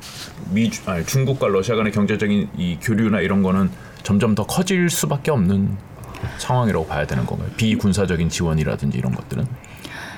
미 0.52 0.70
아니, 0.86 1.06
중국과 1.06 1.48
러시아 1.48 1.76
간의 1.76 1.94
경제적인 1.94 2.50
이 2.58 2.78
교류나 2.82 3.22
이런 3.22 3.44
거는 3.44 3.70
점점 4.04 4.36
더 4.36 4.46
커질 4.46 4.90
수밖에 4.90 5.32
없는 5.32 5.78
상황이라고 6.38 6.86
봐야 6.86 7.06
되는 7.06 7.26
건가요? 7.26 7.50
비군사적인 7.58 8.30
지원이라든지 8.30 8.98
이런 8.98 9.14
것들은? 9.14 9.46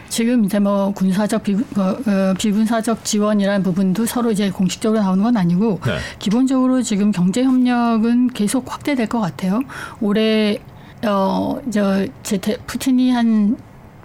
지금 0.09 0.43
이제 0.43 0.59
뭐 0.59 0.91
군사적 0.93 1.43
비, 1.43 1.55
어, 1.55 1.81
어, 1.81 2.33
비군사적 2.37 3.05
지원이라는 3.05 3.63
부분도 3.63 4.05
서로 4.05 4.29
이제 4.31 4.51
공식적으로 4.51 4.99
나오는 4.99 5.23
건 5.23 5.37
아니고 5.37 5.79
네. 5.85 5.97
기본적으로 6.19 6.81
지금 6.81 7.11
경제 7.11 7.43
협력은 7.43 8.27
계속 8.27 8.71
확대될 8.71 9.07
것 9.07 9.21
같아요. 9.21 9.61
올해 10.01 10.59
어저 11.03 12.05
제태 12.23 12.57
푸틴이 12.67 13.11
한 13.11 13.57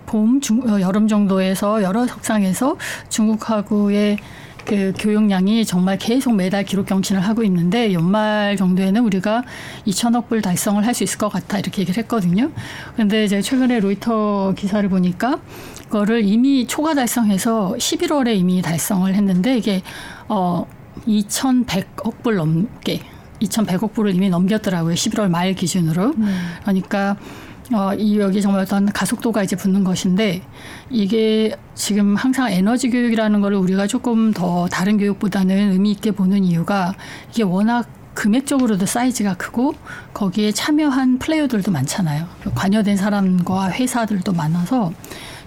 봄, 0.06 0.40
중, 0.40 0.62
어, 0.62 0.80
여름 0.80 1.08
정도에서 1.08 1.82
여러 1.82 2.06
석상에서 2.06 2.76
중국하고의 3.08 4.18
그 4.66 4.92
교육량이 4.98 5.64
정말 5.64 5.96
계속 5.96 6.34
매달 6.34 6.64
기록 6.64 6.86
경신을 6.86 7.22
하고 7.22 7.42
있는데 7.44 7.92
연말 7.92 8.56
정도에는 8.56 9.02
우리가 9.04 9.44
2천억 9.86 10.28
불 10.28 10.42
달성을 10.42 10.84
할 10.84 10.96
수 10.96 11.04
있을 11.04 11.18
것 11.18 11.28
같아 11.28 11.58
이렇게 11.58 11.82
얘기를 11.82 12.02
했거든요. 12.02 12.50
근데 12.96 13.24
이제 13.24 13.42
최근에 13.42 13.80
로이터 13.80 14.54
기사를 14.56 14.88
보니까 14.88 15.40
그거를 15.84 16.24
이미 16.24 16.66
초과 16.66 16.94
달성해서 16.94 17.74
11월에 17.78 18.34
이미 18.34 18.62
달성을 18.62 19.14
했는데 19.14 19.58
이게 19.58 19.82
어 20.28 20.66
2,100억 21.06 22.22
불 22.22 22.36
넘게 22.36 23.02
2,100억 23.42 23.92
불을 23.92 24.14
이미 24.14 24.30
넘겼더라고요. 24.30 24.94
11월 24.94 25.28
말 25.28 25.52
기준으로. 25.54 26.14
음. 26.16 26.38
그러니까 26.62 27.16
어, 27.72 27.92
이 27.94 28.18
여기 28.18 28.40
정말 28.40 28.62
어떤 28.62 28.86
가속도가 28.86 29.42
이제 29.42 29.56
붙는 29.56 29.82
것인데 29.82 30.42
이게 30.88 31.56
지금 31.74 32.14
항상 32.14 32.50
에너지 32.52 32.90
교육이라는 32.90 33.40
걸 33.40 33.54
우리가 33.54 33.86
조금 33.86 34.32
더 34.32 34.68
다른 34.68 34.98
교육보다는 34.98 35.72
의미 35.72 35.90
있게 35.90 36.12
보는 36.12 36.44
이유가 36.44 36.94
이게 37.30 37.42
워낙 37.42 37.88
금액적으로도 38.14 38.86
사이즈가 38.86 39.34
크고 39.34 39.74
거기에 40.14 40.52
참여한 40.52 41.18
플레이어들도 41.18 41.70
많잖아요. 41.70 42.26
관여된 42.54 42.96
사람과 42.96 43.70
회사들도 43.72 44.32
많아서 44.32 44.92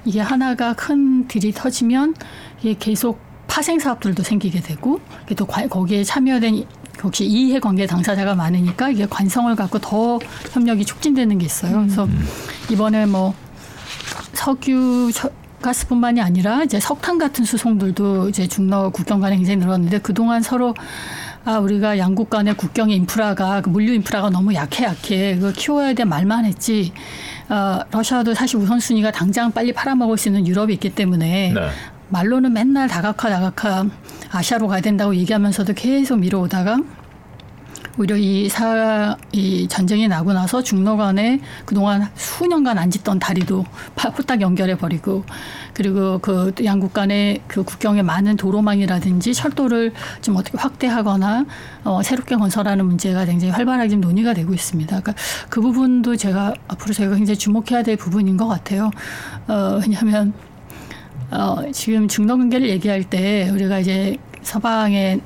이게 0.06 0.20
하나가 0.20 0.74
큰 0.74 1.28
딜이 1.28 1.54
터지면 1.54 2.14
이게 2.62 2.76
계속 2.78 3.20
파생 3.48 3.80
사업들도 3.80 4.22
생기게 4.22 4.62
되고 4.62 5.00
또 5.36 5.46
거기에 5.46 6.04
참여된 6.04 6.66
역시 7.04 7.26
이해관계 7.26 7.88
당사자가 7.88 8.36
많으니까 8.36 8.90
이게 8.90 9.06
관성을 9.06 9.56
갖고 9.56 9.80
더 9.80 10.20
협력이 10.52 10.86
촉진되는 10.86 11.38
게 11.38 11.46
있어요. 11.46 11.78
그래서 11.78 12.06
음. 12.06 12.28
이번에 12.70 13.06
뭐 13.06 13.34
석유 14.34 15.12
가스뿐만이 15.62 16.22
아니라 16.22 16.64
이제 16.64 16.80
석탄 16.80 17.18
같은 17.18 17.44
수송들도 17.46 18.30
이제 18.30 18.48
중러 18.48 18.90
국경 18.90 19.20
간에 19.20 19.36
굉장히 19.36 19.58
늘었는데 19.58 20.00
그동안 20.00 20.42
서로 20.42 20.74
아 21.46 21.58
우리가 21.60 21.98
양국 21.98 22.30
간의 22.30 22.56
국경의 22.56 22.96
인프라가 22.98 23.62
그 23.62 23.70
물류 23.70 23.94
인프라가 23.94 24.30
너무 24.30 24.54
약해 24.54 24.84
약해 24.84 25.36
그거 25.36 25.52
키워야 25.56 25.94
돼 25.94 26.04
말만 26.04 26.46
했지 26.46 26.94
어, 27.50 27.80
러시아도 27.92 28.34
사실 28.34 28.58
우선순위가 28.58 29.12
당장 29.12 29.52
빨리 29.52 29.74
팔아먹을 29.74 30.18
수 30.18 30.30
있는 30.30 30.46
유럽이 30.46 30.74
있기 30.74 30.92
때문에 30.92 31.54
네. 31.54 31.70
말로는 32.10 32.54
맨날 32.54 32.88
다각화 32.88 33.30
다각화 33.30 33.86
아시아로 34.32 34.68
가야 34.68 34.82
된다고 34.82 35.16
얘기하면서도 35.16 35.74
계속 35.74 36.20
미뤄오다가 36.20 36.78
오히려 38.00 38.16
이 38.16 38.48
사, 38.48 39.18
이 39.34 39.68
전쟁이 39.68 40.08
나고 40.08 40.32
나서 40.32 40.64
중러 40.64 40.96
간에 40.96 41.42
그동안 41.66 42.10
수년간 42.16 42.78
안 42.78 42.90
짓던 42.90 43.20
다리도 43.20 43.66
후딱 44.16 44.40
연결해 44.40 44.78
버리고 44.78 45.26
그리고 45.74 46.18
그 46.20 46.54
양국 46.64 46.94
간의 46.94 47.42
그 47.48 47.64
국경에 47.64 48.02
많은 48.02 48.38
도로망이라든지 48.38 49.34
철도를 49.34 49.92
좀 50.22 50.38
어떻게 50.38 50.58
확대하거나 50.58 51.46
어, 51.84 52.02
새롭게 52.02 52.38
건설하는 52.38 52.86
문제가 52.86 53.26
굉장히 53.26 53.52
활발하게 53.52 53.90
지금 53.90 54.02
논의가 54.02 54.34
되고 54.34 54.54
있습니다. 54.54 55.02
그러니까 55.02 55.14
그 55.50 55.60
부분도 55.60 56.16
제가 56.16 56.54
앞으로 56.70 56.94
저희가 56.94 57.16
굉장히 57.16 57.38
주목해야 57.38 57.84
될 57.84 57.98
부분인 57.98 58.38
것 58.38 58.48
같아요. 58.48 58.92
어, 59.48 59.80
왜냐하면 59.82 60.34
어, 61.32 61.58
지금 61.72 62.08
중러 62.08 62.38
관계를 62.38 62.70
얘기할 62.70 63.04
때 63.04 63.50
우리가 63.52 63.80
이제 63.80 64.18
서방의 64.42 65.22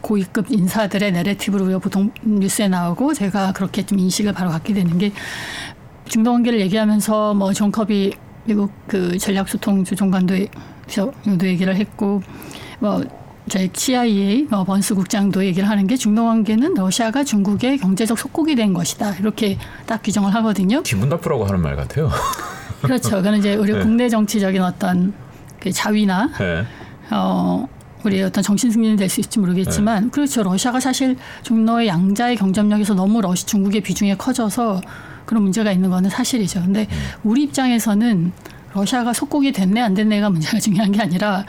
고위급 0.00 0.50
인사들의 0.50 1.12
narrative로 1.12 1.78
보통 1.80 2.10
뉴스에 2.22 2.68
나오고 2.68 3.14
제가 3.14 3.52
그렇게 3.52 3.84
좀 3.84 3.98
인식을 3.98 4.32
바로 4.32 4.50
갖게 4.50 4.72
되는 4.72 4.96
게 4.98 5.12
중러 6.06 6.34
관계를 6.34 6.60
얘기하면서 6.60 7.34
뭐 7.34 7.52
존 7.52 7.70
커비 7.70 8.14
미국 8.44 8.72
그 8.86 9.18
전략소통 9.18 9.84
조정관도 9.84 10.34
얘기를 11.42 11.76
했고 11.76 12.22
뭐 12.78 13.04
저기 13.48 13.70
CIA 13.72 14.46
뭐 14.50 14.64
번스 14.64 14.94
국장도 14.94 15.44
얘기를 15.44 15.68
하는 15.68 15.86
게 15.86 15.96
중러 15.96 16.26
관계는 16.26 16.74
러시아가 16.74 17.24
중국의 17.24 17.78
경제적 17.78 18.18
속국이 18.18 18.54
된 18.54 18.72
것이다 18.72 19.16
이렇게 19.16 19.58
딱 19.86 20.02
규정을 20.02 20.34
하거든요. 20.36 20.82
기분 20.82 21.08
나쁘라고 21.10 21.44
하는 21.44 21.60
말 21.60 21.76
같아요. 21.76 22.10
그렇죠. 22.82 23.22
그는 23.22 23.38
이제 23.38 23.54
우리 23.54 23.72
네. 23.72 23.80
국내 23.80 24.08
정치적인 24.08 24.62
어떤 24.62 25.12
그 25.60 25.70
자위나 25.72 26.30
네. 26.38 26.64
어 27.10 27.66
우리의 28.04 28.24
어떤 28.24 28.42
정신 28.44 28.70
승리는 28.70 28.96
될 28.96 29.08
수 29.08 29.20
있을지 29.20 29.38
모르겠지만 29.40 30.04
네. 30.04 30.10
그렇죠. 30.10 30.42
러시아가 30.42 30.78
사실 30.80 31.16
중로의 31.42 31.88
양자의 31.88 32.36
경쟁력에서 32.36 32.94
너무 32.94 33.20
러시 33.20 33.46
중국의 33.46 33.80
비중이 33.80 34.16
커져서 34.16 34.80
그런 35.26 35.42
문제가 35.42 35.72
있는 35.72 35.90
거는 35.90 36.10
사실이죠. 36.10 36.62
근데 36.62 36.86
음. 36.90 36.96
우리 37.24 37.42
입장에서는 37.44 38.32
러시아가 38.74 39.12
속국이 39.12 39.52
됐네 39.52 39.80
안 39.80 39.94
됐네가 39.94 40.30
문제가 40.30 40.58
중요한 40.60 40.92
게 40.92 41.00
아니라 41.00 41.44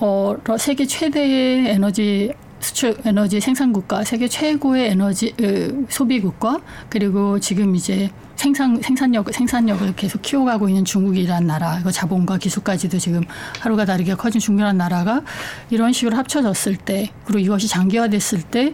어 0.00 0.36
세계 0.58 0.86
최대의 0.86 1.68
에너지 1.70 2.32
수출 2.60 2.96
에너지 3.04 3.40
생산 3.40 3.72
국가, 3.72 4.04
세계 4.04 4.26
최고의 4.26 4.88
에너지 4.90 5.34
으, 5.38 5.84
소비 5.90 6.20
국가, 6.20 6.60
그리고 6.88 7.38
지금 7.38 7.76
이제 7.76 8.10
생산 8.36 8.80
생산력 8.80 9.32
생산력을 9.32 9.94
계속 9.96 10.22
키워가고 10.22 10.68
있는 10.68 10.84
중국이란 10.84 11.46
나라, 11.46 11.80
그 11.82 11.92
자본과 11.92 12.38
기술까지도 12.38 12.98
지금 12.98 13.22
하루가 13.60 13.84
다르게 13.84 14.14
커진 14.14 14.40
중국이란 14.40 14.76
나라가 14.76 15.22
이런 15.70 15.92
식으로 15.92 16.16
합쳐졌을 16.16 16.76
때, 16.76 17.10
그리고 17.24 17.38
이것이 17.38 17.68
장기화됐을 17.68 18.42
때 18.42 18.72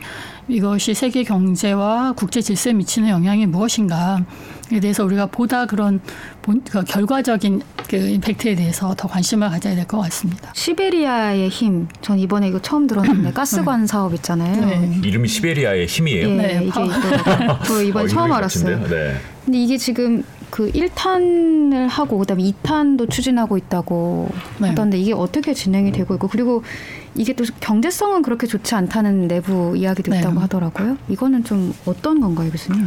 이것이 0.48 0.94
세계 0.94 1.22
경제와 1.22 2.12
국제 2.12 2.40
질서에 2.40 2.72
미치는 2.72 3.08
영향이 3.08 3.46
무엇인가. 3.46 4.24
에 4.72 4.78
대해서 4.78 5.04
우리가 5.04 5.26
보다 5.26 5.66
그런 5.66 6.00
본, 6.42 6.62
그 6.62 6.84
결과적인 6.84 7.60
그 7.88 7.96
임팩트에 7.96 8.54
대해서 8.54 8.94
더 8.96 9.08
관심을 9.08 9.50
가져야 9.50 9.74
될 9.74 9.84
것 9.84 9.98
같습니다. 10.02 10.52
시베리아의 10.54 11.48
힘, 11.48 11.88
전 12.00 12.20
이번에 12.20 12.48
이거 12.48 12.60
처음 12.60 12.86
들었는데 12.86 13.32
가스관 13.32 13.80
네. 13.80 13.86
사업 13.88 14.14
있잖아요. 14.14 14.64
네. 14.64 15.00
이름이 15.04 15.26
시베리아의 15.26 15.86
힘이에요. 15.86 16.28
네, 16.28 16.36
네 16.36 16.64
이게 16.66 16.80
저 17.64 17.82
이번 17.82 18.04
어, 18.04 18.06
처음 18.06 18.30
알았어요. 18.30 18.86
네. 18.88 19.20
근데 19.50 19.64
이게 19.64 19.76
지금 19.78 20.23
그 20.49 20.71
1탄을 20.71 21.88
하고 21.88 22.19
그다음에 22.19 22.45
2탄도 22.45 23.11
추진하고 23.11 23.57
있다고 23.57 24.28
네. 24.61 24.69
하던데 24.69 24.97
이게 24.97 25.12
어떻게 25.12 25.54
진행이 25.54 25.90
되고 25.90 26.14
있고 26.14 26.28
그리고 26.28 26.62
이게 27.16 27.33
또 27.33 27.42
경제성은 27.59 28.23
그렇게 28.23 28.47
좋지 28.47 28.76
않다는 28.76 29.26
내부 29.26 29.76
이야기도 29.76 30.14
있다고 30.14 30.35
네. 30.35 30.40
하더라고요. 30.42 30.99
이거는 31.09 31.42
좀 31.42 31.75
어떤 31.85 32.21
건가요, 32.21 32.49
교수님? 32.49 32.87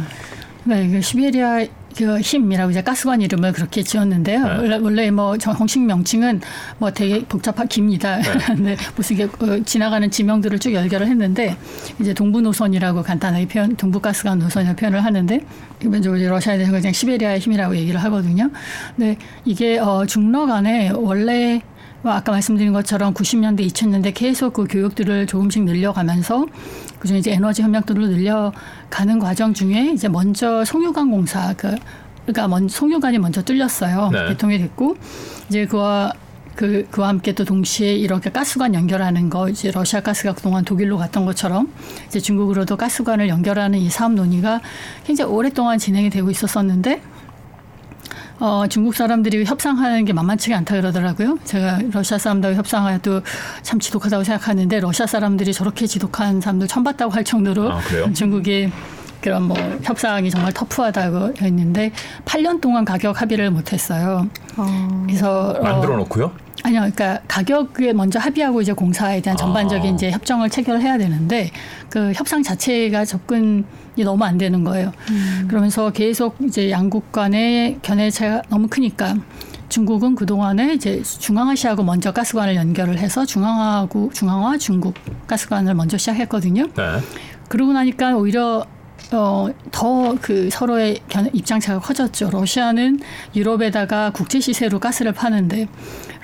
네, 0.64 0.88
그 0.88 1.02
시베리아 1.02 1.66
그 1.96 2.20
힘이라고 2.20 2.70
이제 2.70 2.82
가스관 2.82 3.20
이름을 3.20 3.52
그렇게 3.52 3.82
지었는데요. 3.82 4.42
네. 4.42 4.50
원래, 4.56 4.76
원래 4.76 5.10
뭐 5.10 5.38
정식 5.38 5.80
명칭은 5.82 6.40
뭐 6.78 6.90
되게 6.90 7.24
복잡한 7.24 7.68
깁니다. 7.68 8.18
네. 8.18 8.54
네. 8.58 8.76
무슨 8.96 9.16
게 9.16 9.24
어, 9.24 9.60
지나가는 9.64 10.10
지명들을 10.10 10.58
쭉 10.58 10.74
연결을 10.74 11.06
했는데 11.06 11.56
이제 12.00 12.12
동부 12.14 12.40
노선이라고 12.40 13.02
간단하게 13.02 13.46
표현, 13.46 13.76
동부 13.76 14.00
가스관 14.00 14.38
노선이라고 14.38 14.76
표현을 14.76 15.04
하는데 15.04 15.40
기본적으로 15.80 16.20
러시아에 16.28 16.56
대해서 16.56 16.72
그냥 16.72 16.92
시베리아의 16.92 17.38
힘이라고 17.40 17.76
얘기를 17.76 18.02
하거든요. 18.04 18.50
근데 18.96 19.16
이게 19.44 19.78
어 19.78 20.04
중러 20.06 20.46
간에 20.46 20.90
원래 20.90 21.60
뭐 21.60 21.73
아까 22.12 22.32
말씀드린 22.32 22.72
것처럼 22.72 23.14
90년대, 23.14 23.66
2000년대 23.68 24.12
계속 24.14 24.52
그 24.52 24.66
교육들을 24.68 25.26
조금씩 25.26 25.64
늘려가면서 25.64 26.46
그중에 26.98 27.18
이제 27.18 27.32
에너지 27.32 27.62
협력들을 27.62 28.08
늘려가는 28.10 29.18
과정 29.18 29.54
중에 29.54 29.92
이제 29.92 30.08
먼저 30.08 30.64
송유관 30.64 31.10
공사 31.10 31.54
그 31.54 31.74
그러니까 32.26 32.48
먼저 32.48 32.74
송유관이 32.76 33.18
먼저 33.18 33.42
뚫렸어요. 33.42 34.10
네. 34.10 34.28
개통이 34.28 34.58
됐고 34.58 34.96
이제 35.48 35.66
그와 35.66 36.12
그, 36.54 36.86
그와 36.90 37.08
함께 37.08 37.32
또 37.32 37.44
동시에 37.44 37.94
이렇게 37.94 38.30
가스관 38.30 38.74
연결하는 38.74 39.28
거, 39.28 39.48
이제 39.48 39.70
러시아 39.70 40.00
가스가 40.00 40.34
그동안 40.34 40.64
독일로 40.64 40.98
갔던 40.98 41.24
것처럼 41.24 41.72
이제 42.06 42.20
중국으로도 42.20 42.76
가스관을 42.76 43.28
연결하는 43.28 43.78
이 43.78 43.90
사업 43.90 44.12
논의가 44.12 44.60
굉장히 45.04 45.32
오랫동안 45.32 45.78
진행이 45.78 46.10
되고 46.10 46.30
있었었는데 46.30 47.02
어, 48.44 48.66
중국 48.66 48.94
사람들이 48.94 49.46
협상하는 49.46 50.04
게 50.04 50.12
만만치가 50.12 50.54
않다 50.58 50.74
그러더라고요. 50.74 51.38
제가 51.44 51.78
러시아 51.90 52.18
사람들하고 52.18 52.58
협상해도 52.58 53.22
참 53.62 53.80
지독하다고 53.80 54.22
생각하는데 54.22 54.80
러시아 54.80 55.06
사람들이 55.06 55.54
저렇게 55.54 55.86
지독한 55.86 56.42
사람들 56.42 56.68
처음 56.68 56.84
봤다고 56.84 57.10
할 57.10 57.24
정도로 57.24 57.72
아, 57.72 57.80
중국이 58.12 58.70
그런 59.22 59.44
뭐 59.44 59.56
협상이 59.82 60.30
정말 60.30 60.52
터프하다고 60.52 61.36
했는데 61.40 61.92
8년 62.26 62.60
동안 62.60 62.84
가격 62.84 63.22
합의를 63.22 63.50
못했어요. 63.50 64.28
어. 64.58 65.04
그래서 65.06 65.58
만들어 65.62 65.96
놓고요? 65.96 66.30
어, 66.64 66.68
아니요, 66.68 66.80
그러니까 66.80 67.20
가격에 67.28 67.92
먼저 67.92 68.18
합의하고 68.18 68.62
이제 68.62 68.72
공사에 68.72 69.20
대한 69.20 69.36
전반적인 69.36 69.92
아. 69.92 69.94
이제 69.94 70.10
협정을 70.10 70.48
체결해야 70.50 70.98
되는데 70.98 71.50
그 71.90 72.12
협상 72.14 72.42
자체가 72.42 73.04
접근이 73.04 73.64
너무 73.98 74.24
안 74.24 74.38
되는 74.38 74.64
거예요. 74.64 74.92
음. 75.10 75.46
그러면서 75.48 75.90
계속 75.90 76.36
이제 76.42 76.70
양국 76.70 77.12
간의 77.12 77.78
견해 77.82 78.10
차가 78.10 78.42
너무 78.48 78.66
크니까 78.68 79.16
중국은 79.68 80.14
그 80.14 80.26
동안에 80.26 80.74
이제 80.74 81.02
중앙아시아하고 81.02 81.82
먼저 81.82 82.12
가스관을 82.12 82.54
연결을 82.56 82.98
해서 82.98 83.24
중앙하고 83.26 84.10
중앙화 84.12 84.58
중국 84.58 84.94
가스관을 85.26 85.74
먼저 85.74 85.98
시작했거든요. 85.98 86.68
네. 86.68 87.00
그러고 87.48 87.72
나니까 87.72 88.16
오히려 88.16 88.66
어, 89.12 89.48
더 89.70 90.16
그 90.20 90.48
서로의 90.50 91.00
입장차가 91.32 91.80
커졌죠. 91.80 92.30
러시아는 92.30 93.00
유럽에다가 93.34 94.10
국제 94.10 94.40
시세로 94.40 94.78
가스를 94.78 95.12
파는데 95.12 95.68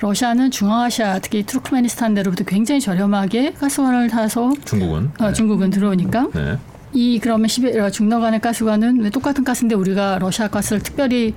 러시아는 0.01 0.51
중앙아시아 0.51 1.19
특히 1.19 1.43
투르크메니스탄대로부터 1.43 2.45
굉장히 2.45 2.81
저렴하게 2.81 3.53
가스관을 3.55 4.09
타서 4.09 4.53
중국은 4.65 5.11
어, 5.21 5.27
네. 5.27 5.33
중국은 5.33 5.71
들어오니까 5.71 6.29
네. 6.35 6.59
이 6.93 7.19
그러면 7.21 7.47
시베리아 7.49 7.91
중러 7.91 8.19
간의 8.21 8.41
가스관은 8.41 9.01
왜 9.01 9.11
똑같은 9.11 9.45
가스인데 9.45 9.75
우리가 9.75 10.19
러시아 10.19 10.49
가스를 10.49 10.83
특별히 10.83 11.35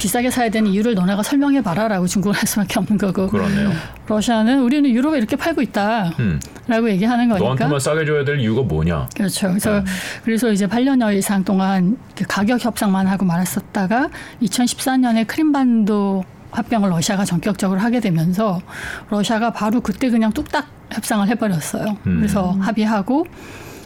비싸게 0.00 0.30
사야 0.30 0.48
되는 0.48 0.70
이유를 0.70 0.94
너네가 0.94 1.22
설명해 1.22 1.62
봐라라고 1.62 2.06
중국을 2.06 2.34
할 2.34 2.46
수밖에 2.46 2.78
없는 2.78 2.96
거고. 2.96 3.28
그렇네요. 3.28 3.70
러시아는 4.08 4.62
우리는 4.62 4.88
유럽에 4.88 5.18
이렇게 5.18 5.36
팔고 5.36 5.60
있다라고 5.60 6.14
음. 6.20 6.40
얘기하는 6.88 7.28
거니까. 7.28 7.44
너한테만 7.44 7.78
싸게 7.78 8.06
줘야 8.06 8.24
될 8.24 8.40
이유가 8.40 8.62
뭐냐. 8.62 9.10
그렇죠. 9.14 9.48
그래서 9.48 9.78
음. 9.78 9.84
그래서 10.24 10.50
이제 10.50 10.66
8년여 10.66 11.14
이상 11.16 11.44
동안 11.44 11.98
가격 12.26 12.64
협상만 12.64 13.06
하고 13.06 13.26
말았었다가 13.26 14.08
2014년에 14.42 15.26
크림반도 15.26 16.24
합병을 16.50 16.88
러시아가 16.90 17.26
전격적으로 17.26 17.78
하게 17.78 18.00
되면서 18.00 18.60
러시아가 19.10 19.52
바로 19.52 19.82
그때 19.82 20.08
그냥 20.08 20.32
뚝딱 20.32 20.66
협상을 20.90 21.28
해버렸어요. 21.28 21.98
음. 22.06 22.16
그래서 22.16 22.52
합의하고 22.52 23.26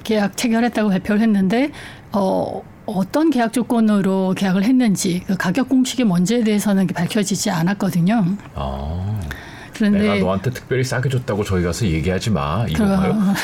계약 0.04 0.36
체결했다고 0.36 0.90
발표를 0.90 1.20
했는데 1.22 1.72
어. 2.12 2.62
어떤 2.86 3.30
계약 3.30 3.52
조건으로 3.52 4.34
계약을 4.36 4.64
했는지 4.64 5.22
그 5.26 5.36
가격 5.36 5.68
공식이 5.68 6.04
뭔지에 6.04 6.44
대해서는 6.44 6.86
밝혀지지 6.86 7.50
않았거든요. 7.50 8.36
아. 8.54 9.20
그런데 9.74 9.98
내가 9.98 10.14
너한테 10.16 10.50
특별히 10.50 10.84
싸게 10.84 11.08
줬다고 11.08 11.42
저희 11.42 11.62
가서 11.62 11.84
얘기하지 11.84 12.30
마 12.30 12.64
이건가요? 12.68 13.34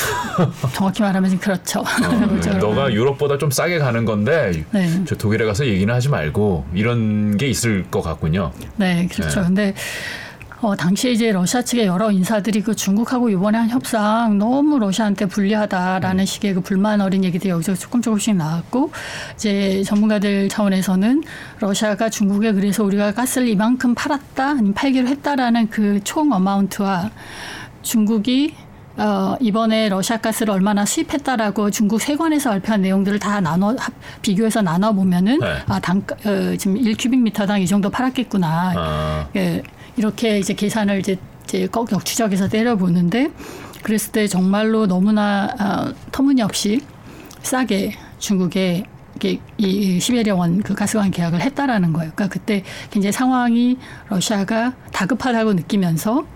정확히 0.74 1.02
말하면 1.02 1.38
그렇죠. 1.38 1.80
어, 1.80 1.84
너가 2.58 2.92
유럽보다 2.92 3.36
좀 3.36 3.50
싸게 3.50 3.78
가는 3.78 4.04
건데 4.06 4.64
네. 4.70 5.04
저 5.04 5.14
독일에 5.14 5.44
가서 5.44 5.66
얘기는 5.66 5.92
하지 5.92 6.08
말고 6.08 6.64
이런 6.74 7.36
게 7.36 7.46
있을 7.48 7.84
것 7.90 8.00
같군요. 8.00 8.52
네, 8.76 9.06
그렇죠. 9.12 9.40
네. 9.40 9.46
근데 9.46 9.74
어, 10.62 10.74
당시에 10.74 11.12
이제 11.12 11.32
러시아 11.32 11.60
측의 11.60 11.86
여러 11.86 12.10
인사들이 12.10 12.62
그 12.62 12.74
중국하고 12.74 13.28
이번에 13.28 13.58
한 13.58 13.68
협상 13.68 14.38
너무 14.38 14.78
러시아한테 14.78 15.26
불리하다라는 15.26 16.20
음. 16.20 16.24
식의 16.24 16.54
그 16.54 16.60
불만 16.62 17.00
어린 17.02 17.24
얘기들이 17.24 17.50
여기서 17.50 17.74
조금 17.74 18.00
조금씩 18.00 18.36
나왔고 18.36 18.90
이제 19.34 19.82
전문가들 19.84 20.48
차원에서는 20.48 21.22
러시아가 21.60 22.08
중국에 22.08 22.52
그래서 22.52 22.84
우리가 22.84 23.12
가스를 23.12 23.48
이만큼 23.48 23.94
팔았다 23.94 24.50
아니면 24.50 24.72
팔기로 24.74 25.08
했다라는 25.08 25.68
그 25.68 26.00
총 26.04 26.32
어마운트와 26.32 27.10
중국이 27.82 28.54
어, 28.96 29.36
이번에 29.40 29.88
러시아 29.90 30.16
가스를 30.16 30.54
얼마나 30.54 30.86
수입했다라고 30.86 31.70
중국 31.70 32.00
세관에서 32.00 32.50
발표한 32.50 32.80
내용들을 32.80 33.18
다 33.18 33.40
나눠 33.40 33.74
비교해서 34.22 34.62
나눠 34.62 34.92
보면은 34.92 35.38
네. 35.38 35.58
아, 35.66 35.78
당 35.80 35.98
어, 35.98 36.56
지금 36.56 36.76
1큐빅미터당 36.80 37.60
이 37.60 37.66
정도 37.66 37.90
팔았겠구나. 37.90 38.72
아. 38.74 39.28
예, 39.36 39.62
이렇게 39.96 40.38
이제 40.38 40.54
계산을 40.54 41.00
이제 41.00 41.18
이제 41.44 41.66
꼭 41.68 41.92
역추적해서 41.92 42.48
때려보는데 42.48 43.30
그랬을 43.82 44.12
때 44.12 44.26
정말로 44.26 44.86
너무나 44.86 45.48
어, 45.60 45.94
터무니없이 46.10 46.80
싸게 47.42 47.92
중국에 48.18 48.84
이 49.56 49.98
시베리아원 50.00 50.62
그 50.62 50.74
가스관 50.74 51.10
계약을 51.10 51.40
했다라는 51.40 51.92
거예요. 51.92 52.12
그러니까 52.14 52.32
그때 52.32 52.62
굉장히 52.90 53.12
상황이 53.12 53.78
러시아가 54.08 54.74
다급하다고 54.92 55.54
느끼면서 55.54 56.26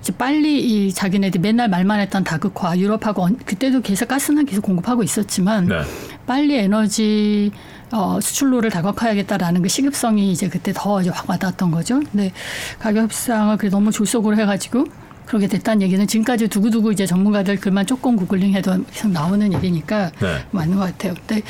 이제 0.00 0.12
빨리 0.16 0.60
이 0.60 0.92
자기네들이 0.92 1.40
맨날 1.40 1.68
말만 1.68 1.98
했던 2.00 2.22
다극화 2.22 2.78
유럽하고 2.78 3.28
그때도 3.44 3.80
계속 3.80 4.08
가스는 4.08 4.46
계속 4.46 4.62
공급하고 4.62 5.02
있었지만 5.02 5.66
네. 5.66 5.80
빨리 6.26 6.56
에너지 6.56 7.50
어, 7.92 8.18
수출로를 8.20 8.70
다각화하겠다라는 8.70 9.62
그 9.62 9.68
시급성이 9.68 10.30
이제 10.32 10.48
그때 10.48 10.72
더 10.74 11.00
이제 11.00 11.10
확 11.10 11.28
와닿았던 11.30 11.70
거죠. 11.70 12.00
근데 12.00 12.32
가격 12.78 13.02
협상을 13.04 13.56
그래 13.56 13.70
너무 13.70 13.90
졸속으로 13.92 14.36
해가지고 14.36 14.84
그렇게 15.26 15.46
됐다는 15.46 15.82
얘기는 15.82 16.06
지금까지 16.06 16.48
두고두고 16.48 16.90
이제 16.92 17.04
전문가들 17.06 17.56
글만 17.60 17.86
조금 17.86 18.16
구글링 18.16 18.54
해도 18.54 18.76
계속 18.90 19.10
나오는 19.10 19.52
얘기니까 19.52 20.10
네. 20.20 20.44
맞는 20.52 20.76
것 20.76 20.84
같아요. 20.84 21.14
근데 21.26 21.42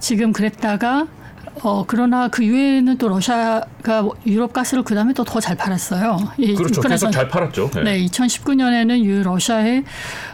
지금 0.00 0.32
그랬다가 0.32 1.06
어 1.62 1.84
그러나 1.86 2.26
그 2.28 2.42
이후에는 2.42 2.98
또 2.98 3.08
러시아가 3.08 4.08
유럽 4.26 4.52
가스를 4.52 4.82
그 4.82 4.94
다음에 4.94 5.12
또 5.14 5.22
더 5.24 5.40
잘 5.40 5.56
팔았어요. 5.56 6.16
그렇죠. 6.36 6.80
계속 6.82 7.10
잘 7.12 7.28
팔았죠. 7.28 7.70
네. 7.74 7.82
네 7.82 8.06
2019년에는 8.06 9.04
유 9.04 9.22
러시아의 9.22 9.84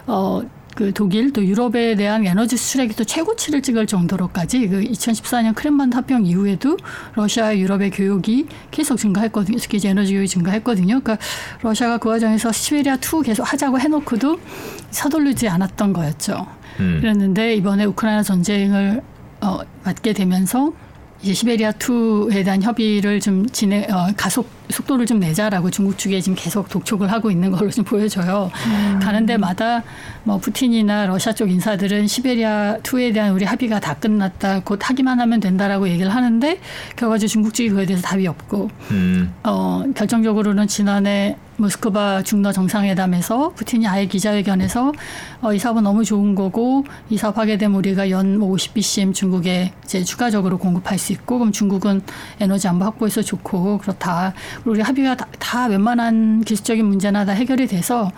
어 0.07 0.41
그 0.75 0.93
독일 0.93 1.33
또 1.33 1.45
유럽에 1.45 1.95
대한 1.97 2.25
에너지 2.27 2.57
수출액이 2.57 2.95
또 2.95 3.05
최고치를 3.05 3.63
찍을 3.63 3.87
정도로까지 3.87 4.69
그 4.69 4.81
2014년 4.83 5.55
크렘반 5.55 5.93
합병 5.93 6.25
이후에도 6.25 6.77
러시아와 7.15 7.59
유럽의 7.59 7.91
교역이 7.91 8.47
계속 8.71 8.97
증가했거든요. 8.97 9.59
특히 9.59 9.79
이제 9.79 9.89
에너지 9.89 10.13
교역이 10.13 10.29
증가했거든요. 10.29 11.01
그러니까 11.01 11.19
러시아가 11.63 11.99
그 11.99 12.09
과정에서 12.09 12.53
시베리아 12.53 12.97
2 12.97 13.23
계속 13.25 13.43
하자고 13.53 13.81
해놓고도 13.81 14.39
서둘르지 14.91 15.49
않았던 15.49 15.93
거였죠. 15.93 16.47
음. 16.79 16.99
그랬는데 17.01 17.55
이번에 17.57 17.85
우크라이나 17.85 18.23
전쟁을 18.23 19.03
어, 19.41 19.59
맞게 19.85 20.13
되면서 20.13 20.73
이제 21.23 21.35
시베리아 21.35 21.73
2에 21.73 22.45
대한 22.45 22.63
협의를 22.63 23.21
좀 23.21 23.47
진행 23.47 23.85
어, 23.91 24.09
가속 24.17 24.49
속도를 24.71 25.05
좀 25.05 25.19
내자라고 25.19 25.71
중국 25.71 25.99
측에 25.99 26.21
지금 26.21 26.37
계속 26.39 26.69
독촉을 26.69 27.13
하고 27.13 27.31
있는 27.31 27.51
걸로 27.51 27.71
좀 27.71 27.85
보여져요. 27.85 28.51
음. 28.67 29.01
가는 29.01 29.27
데마다 29.27 29.83
뭐 30.25 30.39
푸틴이나 30.39 31.07
러시아 31.07 31.33
쪽 31.33 31.51
인사들은 31.51 32.07
시베리아 32.07 32.79
2에 32.79 33.13
대한 33.13 33.33
우리 33.33 33.45
합의가 33.45 33.81
다 33.81 33.95
끝났다. 33.95 34.61
곧 34.61 34.79
하기만 34.83 35.21
하면 35.21 35.41
된다라고 35.41 35.89
얘기를 35.89 36.15
하는데 36.15 36.59
결과적으로 36.97 37.29
중국 37.29 37.53
측이 37.53 37.71
그에 37.71 37.85
대해서 37.85 38.03
답이 38.03 38.27
없고 38.27 38.71
음. 38.93 39.35
어, 39.43 39.85
결정적으로는 39.95 40.69
지난해 40.69 41.37
모스크바 41.61 42.23
중러 42.23 42.53
정상회담에서 42.53 43.51
푸틴이 43.51 43.87
아예 43.87 44.07
기자회견에서 44.07 44.93
어, 45.43 45.53
이 45.53 45.59
사업은 45.59 45.83
너무 45.83 46.05
좋은 46.05 46.35
거고 46.35 46.85
이 47.11 47.17
사업 47.17 47.39
하게 47.39 47.59
되면 47.59 47.77
우리가 47.77 48.11
연 48.11 48.39
50bcm 48.39 49.05
뭐 49.05 49.13
중국에 49.13 49.73
이제 49.85 50.03
추가적으로 50.03 50.59
공급할 50.59 50.99
수 50.99 51.13
있고 51.13 51.39
그럼 51.39 51.53
중국은 51.53 52.01
에너지 52.41 52.67
안보 52.69 52.85
확보해서 52.85 53.23
좋고 53.23 53.79
그렇다. 53.79 54.33
우리 54.65 54.81
합의가 54.81 55.17
다, 55.17 55.27
다 55.39 55.67
웬만한 55.67 56.43
기술적인 56.43 56.85
문제나 56.85 57.25
다 57.25 57.33
해결이 57.33 57.67
돼서 57.67 58.11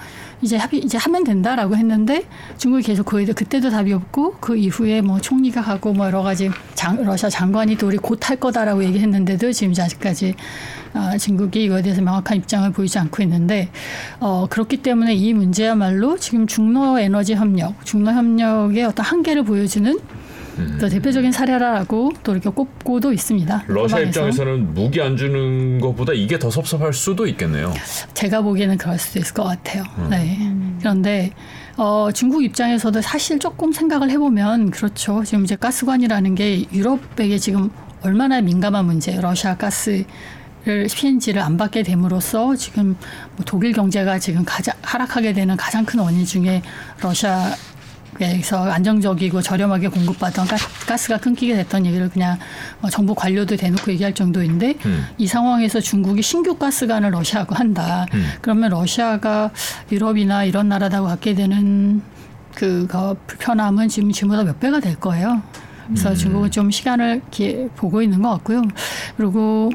이제 0.43 0.57
합의 0.57 0.81
이제 0.81 0.99
하면 0.99 1.25
된다라고 1.25 1.77
했는데 1.77 2.25
중국이 2.59 2.83
계속 2.83 3.05
거의 3.05 3.27
그때도 3.27 3.71
답이 3.71 3.93
없고 3.93 4.37
그 4.41 4.57
이후에 4.57 5.01
뭐 5.01 5.21
총리가 5.21 5.63
가고 5.63 5.93
뭐 5.93 6.07
여러 6.07 6.23
가지 6.23 6.51
장, 6.75 7.03
러시아 7.05 7.31
장관이 7.31 7.77
또 7.77 7.87
우리 7.87 7.97
곧 7.97 8.23
할 8.23 8.37
거다라고 8.37 8.85
얘기했는데도 8.85 9.53
지금 9.53 9.75
아직까지 9.77 10.35
어, 10.95 11.17
중국이 11.19 11.65
이거에 11.65 11.83
대해서 11.83 12.03
명확한 12.03 12.37
입장을 12.39 12.71
보이지 12.73 12.99
않고 12.99 13.23
있는데 13.23 13.69
어, 14.21 14.47
그렇기 14.49 14.79
때문에 14.79 15.15
이 15.15 15.33
문제야말로 15.33 16.19
지금 16.19 16.47
중러 16.47 17.01
에너지 17.01 17.35
협력, 17.35 17.85
중러 17.85 18.13
협력의 18.13 18.85
어떤 18.85 19.05
한계를 19.05 19.45
보여주는 19.45 19.93
음. 19.93 20.22
또 20.79 20.89
대표적인 20.89 21.33
사례라고 21.33 22.13
또 22.23 22.33
이렇게 22.33 22.51
꼽고도 22.51 23.13
있습니다. 23.13 23.65
러시아 23.67 24.01
입장에서는 24.01 24.75
무기 24.75 25.01
안 25.01 25.17
주는 25.17 25.81
것보다 25.81 26.13
이게 26.13 26.39
더 26.39 26.51
섭섭할 26.51 26.93
수도 26.93 27.27
있겠네요. 27.27 27.73
제가 28.15 28.43
보기에는 28.43 28.79
그럴 28.79 28.99
수도 28.99 29.19
있을 29.19 29.35
것 29.35 29.45
같아요. 29.45 29.85
음. 29.99 30.09
네. 30.11 30.39
그런데 30.81 31.33
어, 31.77 32.11
중국 32.13 32.45
입장에서도 32.45 33.01
사실 33.01 33.39
조금 33.39 33.73
생각을 33.73 34.11
해보면 34.11 34.71
그렇죠. 34.71 35.23
지금 35.25 35.45
이제 35.45 35.57
가스관이라는 35.57 36.35
게 36.35 36.65
유럽에게 36.73 37.39
지금 37.39 37.71
얼마나 38.03 38.41
민감한 38.41 38.85
문제, 38.87 39.21
러시아 39.21 39.57
가스 39.57 40.05
를 40.65 40.87
PNG를 40.87 41.43
안 41.43 41.57
받게 41.57 41.83
됨으로써 41.83 42.55
지금 42.55 42.97
뭐 43.35 43.45
독일 43.45 43.73
경제가 43.73 44.21
지금 44.21 44.45
가장 44.45 44.77
하락하게 44.83 45.33
되는 45.33 45.57
가장 45.57 45.85
큰 45.85 45.99
원인 45.99 46.25
중에 46.25 46.63
러시아 47.01 47.51
에서 48.21 48.71
안정적이고 48.71 49.41
저렴하게 49.41 49.89
공급받던 49.89 50.47
가스가 50.87 51.17
끊기게 51.17 51.57
됐던 51.57 51.87
얘기를 51.87 52.11
그냥 52.11 52.39
뭐 52.81 52.91
정부 52.91 53.15
관료도 53.15 53.57
대놓고 53.57 53.91
얘기할 53.93 54.15
정도인데 54.15 54.75
음. 54.85 55.07
이 55.17 55.27
상황에서 55.27 55.81
중국이 55.81 56.21
신규 56.21 56.57
가스관을 56.57 57.11
러시아하고 57.11 57.55
한다. 57.55 58.07
음. 58.13 58.27
그러면 58.43 58.71
러시아가 58.71 59.51
유럽이나 59.91 60.45
이런 60.45 60.69
나라하고 60.69 61.07
갖게 61.07 61.35
되는 61.35 62.03
그 62.55 62.87
불편함은 63.27 63.89
지금 63.89 64.13
지금보다 64.13 64.45
몇 64.45 64.61
배가 64.61 64.79
될 64.81 64.97
거예요. 64.97 65.43
그래서 65.87 66.11
음. 66.11 66.15
중국은 66.15 66.51
좀 66.51 66.71
시간을 66.71 67.23
보고 67.77 68.03
있는 68.03 68.21
것 68.21 68.31
같고요. 68.31 68.63
그리고 69.17 69.71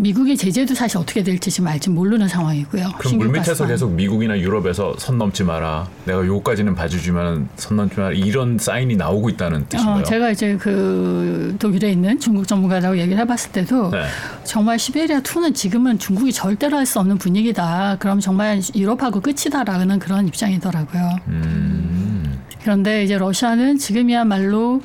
미국의 0.00 0.36
제재도 0.36 0.74
사실 0.74 0.96
어떻게 0.98 1.22
될지 1.22 1.50
지금 1.50 1.68
알지 1.68 1.90
모르는 1.90 2.26
상황이고요. 2.26 2.92
그럼 2.98 3.18
물밑에서 3.18 3.66
계속 3.66 3.92
미국이나 3.92 4.38
유럽에서 4.38 4.94
선 4.98 5.18
넘지 5.18 5.44
마라. 5.44 5.88
내가 6.06 6.24
요까지는 6.26 6.74
봐주지만 6.74 7.48
선 7.56 7.76
넘지 7.76 8.00
마라. 8.00 8.12
이런 8.12 8.58
사인이 8.58 8.96
나오고 8.96 9.28
있다는 9.28 9.66
뜻인가요? 9.68 10.00
어, 10.00 10.02
제가 10.02 10.30
이제 10.30 10.56
그 10.58 11.54
독일에 11.58 11.90
있는 11.92 12.18
중국 12.18 12.48
전문가라고 12.48 12.98
얘기를 12.98 13.18
해봤을 13.18 13.52
때도 13.52 13.90
네. 13.90 14.04
정말 14.44 14.78
시베리아 14.78 15.20
2는 15.20 15.54
지금은 15.54 15.98
중국이 15.98 16.32
절대로 16.32 16.76
할 16.76 16.90
수 16.90 16.98
없는 16.98 17.18
분위기다. 17.18 17.98
그럼 18.00 18.18
정말 18.18 18.60
유럽하고 18.74 19.20
끝이다라는 19.20 20.00
그런 20.00 20.26
입장이더라고요. 20.26 21.16
음. 21.28 22.40
그런데 22.62 23.04
이제 23.04 23.16
러시아는 23.16 23.78
지금이야말로 23.78 24.82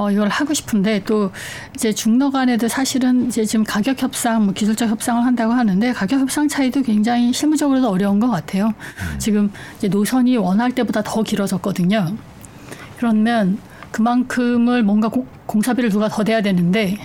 어, 0.00 0.10
이걸 0.10 0.28
하고 0.28 0.54
싶은데 0.54 1.02
또 1.04 1.30
이제 1.74 1.92
중러 1.92 2.30
간에도 2.30 2.68
사실은 2.68 3.26
이제 3.26 3.44
지금 3.44 3.66
가격 3.66 4.00
협상, 4.00 4.44
뭐 4.46 4.54
기술적 4.54 4.88
협상을 4.88 5.22
한다고 5.22 5.52
하는데 5.52 5.92
가격 5.92 6.20
협상 6.20 6.48
차이도 6.48 6.80
굉장히 6.80 7.34
실무적으로도 7.34 7.86
어려운 7.86 8.18
것 8.18 8.30
같아요. 8.30 8.68
음. 8.68 9.18
지금 9.18 9.52
이제 9.76 9.88
노선이 9.88 10.38
원할 10.38 10.72
때보다 10.72 11.02
더 11.02 11.22
길어졌거든요. 11.22 12.16
그러면 12.96 13.58
그만큼을 13.90 14.82
뭔가 14.82 15.08
고, 15.08 15.26
공사비를 15.44 15.90
누가 15.90 16.08
더 16.08 16.22
내야 16.22 16.40
되는데 16.40 16.96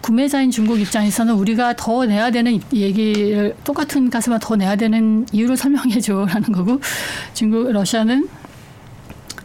구매자인 0.00 0.50
중국 0.50 0.80
입장에서는 0.80 1.34
우리가 1.34 1.74
더 1.76 2.06
내야 2.06 2.30
되는 2.30 2.58
얘기를 2.72 3.54
똑같은 3.64 4.08
가스만 4.08 4.40
더 4.40 4.56
내야 4.56 4.76
되는 4.76 5.26
이유를 5.30 5.58
설명해 5.58 6.00
줘라는 6.00 6.52
거고 6.52 6.80
중국 7.34 7.70
러시아는 7.70 8.30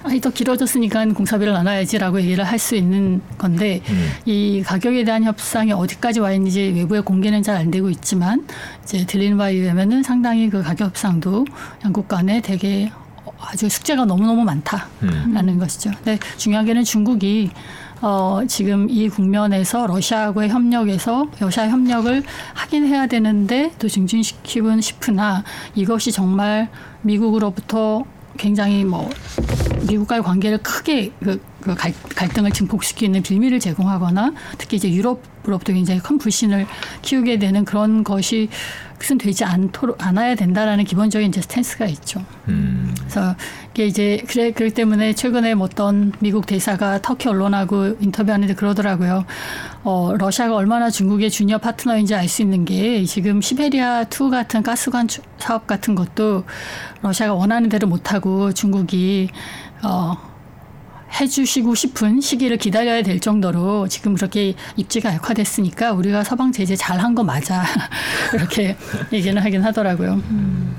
아니 0.06 0.22
더 0.22 0.30
길어졌으니까 0.30 1.06
공사비를 1.08 1.54
나눠야지라고 1.54 2.22
얘기를 2.22 2.44
할 2.44 2.56
수 2.60 2.76
있는 2.76 3.22
건데 3.38 3.82
음. 3.90 4.10
이 4.26 4.64
가격에 4.66 5.04
대한 5.04 5.24
협상이 5.24 5.72
어디까지 5.74 6.20
와 6.20 6.32
있는지 6.32 6.74
외부에 6.76 7.02
공개는 7.02 7.44
잘 7.44 7.56
안 7.58 7.70
되고 7.72 7.90
있지만 7.90 8.46
이제 8.84 9.06
들리는 9.06 9.38
바에 9.38 9.54
의하면은 9.54 10.04
상당히 10.04 10.50
그 10.50 10.62
가격 10.64 10.88
협상도 10.88 11.46
양국 11.84 12.08
간에 12.08 12.42
되게 12.42 12.92
아주 13.40 13.70
숙제가 13.70 14.06
너무너무 14.06 14.44
많다라는 14.44 15.50
음. 15.50 15.60
것이죠. 15.60 15.92
근데 16.04 16.18
중요한 16.38 16.66
게는 16.66 16.84
중국이 16.84 17.52
어, 18.02 18.42
지금 18.48 18.90
이 18.90 19.08
국면에서 19.10 19.88
러시아하고의 19.88 20.50
협력에서 20.50 21.28
러시아 21.40 21.70
협력을 21.70 22.24
하긴 22.54 22.86
해야 22.88 23.08
되는데 23.08 23.72
또 23.80 23.88
증진시키고 23.88 24.80
싶으나 24.82 25.44
이것이 25.76 26.12
정말 26.12 26.70
미국으로부터 27.04 28.04
굉장히 28.38 28.84
뭐 28.84 29.10
미국과의 29.88 30.24
관계를 30.24 30.60
크게 30.60 31.12
그그 31.20 31.76
갈등을 32.16 32.52
증폭시키는 32.52 33.22
빌미를 33.24 33.60
제공하거나 33.60 34.34
특히 34.58 34.78
이제 34.78 34.92
유럽으로부터 34.92 35.74
굉장히 35.74 36.00
큰 36.00 36.18
불신을 36.18 36.68
키우게 37.02 37.40
되는 37.40 37.66
그런 37.66 38.04
것이 38.04 38.50
그것은 38.98 39.18
되지 39.18 39.44
않도록 39.44 40.04
않아야 40.06 40.36
된다라는 40.36 40.86
기본적인 40.86 41.28
이제 41.30 41.42
스탠스가 41.42 41.86
있죠. 41.88 42.22
음. 42.48 42.94
그래서 42.98 43.36
이게 43.72 43.88
이제 43.88 44.24
그래 44.28 44.52
그렇기 44.52 44.74
때문에 44.74 45.14
최근에 45.14 45.54
뭐 45.56 45.66
어떤 45.66 46.14
미국 46.20 46.46
대사가 46.46 47.02
터키 47.02 47.28
언론하고 47.28 47.98
인터뷰하는데 48.00 48.56
그러더라고요. 48.56 49.26
어 49.84 50.14
러시아가 50.18 50.56
얼마나 50.56 50.90
중국의 50.90 51.30
주니어 51.30 51.58
파트너인지 51.60 52.16
알 52.16 52.26
수 52.28 52.42
있는 52.42 52.66
게 52.66 53.06
지금 53.06 53.40
시베리아 53.42 54.06
2 54.06 54.30
같은 54.32 54.64
가스관 54.64 55.08
사업 55.38 55.68
같은 55.68 55.94
것도 55.94 56.44
러시아가 57.02 57.36
원하는 57.36 57.70
대로 57.70 57.88
못 57.88 58.12
하고 58.14 58.52
중국이 58.52 59.30
어 59.84 60.16
해주시고 61.20 61.76
싶은 61.76 62.20
시기를 62.20 62.58
기다려야 62.58 63.02
될 63.02 63.20
정도로 63.20 63.88
지금 63.88 64.16
그렇게 64.16 64.54
입지가 64.76 65.14
약화됐으니까 65.14 65.94
우리가 65.94 66.24
서방 66.24 66.52
제재 66.52 66.76
잘한 66.76 67.16
거 67.16 67.24
맞아 67.24 67.64
이렇게 68.34 68.76
얘기는 69.14 69.42
하긴 69.42 69.64
하더라고요. 69.64 70.14
음. 70.16 70.76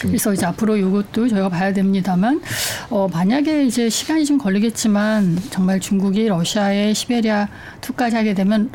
그래서 0.00 0.32
이제 0.32 0.46
앞으로 0.46 0.76
이것도 0.76 1.28
저희가 1.28 1.48
봐야 1.48 1.72
됩니다만 1.72 2.40
어 2.90 3.08
만약에 3.08 3.64
이제 3.64 3.88
시간이 3.88 4.24
좀 4.24 4.38
걸리겠지만 4.38 5.38
정말 5.50 5.80
중국이 5.80 6.28
러시아의 6.28 6.94
시베리아 6.94 7.48
투까지 7.80 8.14
하게 8.14 8.34
되면 8.34 8.70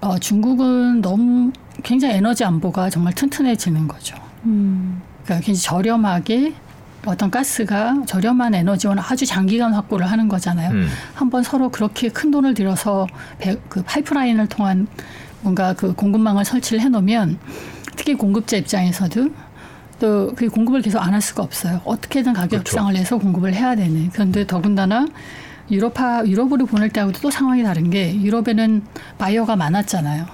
어 0.00 0.18
중국은 0.18 1.00
너무 1.00 1.52
굉장히 1.82 2.16
에너지 2.16 2.44
안보가 2.44 2.90
정말 2.90 3.14
튼튼해지는 3.14 3.88
거죠. 3.88 4.16
음. 4.44 5.00
그러니까 5.24 5.46
굉장히 5.46 5.62
저렴하게 5.62 6.54
어떤 7.06 7.30
가스가 7.30 8.02
저렴한 8.06 8.54
에너지원 8.54 8.98
아주 8.98 9.24
장기간 9.26 9.72
확보를 9.72 10.10
하는 10.10 10.28
거잖아요. 10.28 10.70
음. 10.72 10.88
한번 11.14 11.42
서로 11.42 11.70
그렇게 11.70 12.08
큰 12.08 12.30
돈을 12.30 12.54
들여서 12.54 13.06
배, 13.38 13.56
그 13.68 13.82
파이프라인을 13.82 14.48
통한 14.48 14.86
뭔가 15.40 15.72
그 15.74 15.94
공급망을 15.94 16.44
설치를 16.44 16.80
해놓으면 16.80 17.38
특히 17.96 18.14
공급자 18.14 18.56
입장에서도 18.56 19.30
또 20.00 20.32
그 20.36 20.48
공급을 20.48 20.80
계속 20.82 20.98
안 21.00 21.12
할 21.14 21.20
수가 21.20 21.42
없어요. 21.42 21.80
어떻게든 21.84 22.32
가격 22.32 22.60
협상을 22.60 22.92
그렇죠. 22.92 23.00
해서 23.00 23.18
공급을 23.18 23.52
해야 23.54 23.74
되는. 23.74 24.10
그런데 24.12 24.46
더군다나 24.46 25.06
유럽파 25.70 26.24
유럽으로 26.24 26.66
보낼 26.66 26.88
때하고도 26.90 27.20
또 27.20 27.30
상황이 27.30 27.62
다른 27.62 27.90
게 27.90 28.14
유럽에는 28.20 28.82
바이어가 29.18 29.56
많았잖아요. 29.56 30.26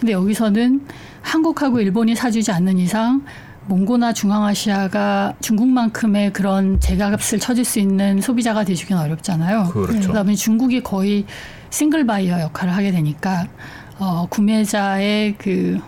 근데 0.00 0.12
여기서는 0.12 0.86
한국하고 1.22 1.80
일본이 1.80 2.14
사주지 2.14 2.52
않는 2.52 2.78
이상 2.78 3.22
몽고나 3.68 4.14
중앙아시아가 4.14 5.34
중국만큼의 5.40 6.32
그런 6.32 6.80
제값을 6.80 7.38
쳐줄 7.38 7.64
수 7.64 7.78
있는 7.78 8.20
소비자가 8.20 8.64
되주기는 8.64 9.00
어렵잖아요. 9.00 9.66
그렇죠. 9.66 10.08
그다음에 10.08 10.34
중국이 10.34 10.82
거의 10.82 11.26
single 11.68 12.06
buyer 12.06 12.40
역할을 12.40 12.74
하게 12.74 12.90
되니까 12.90 13.46
어, 13.98 14.26
구매자의 14.30 15.34
그 15.36 15.78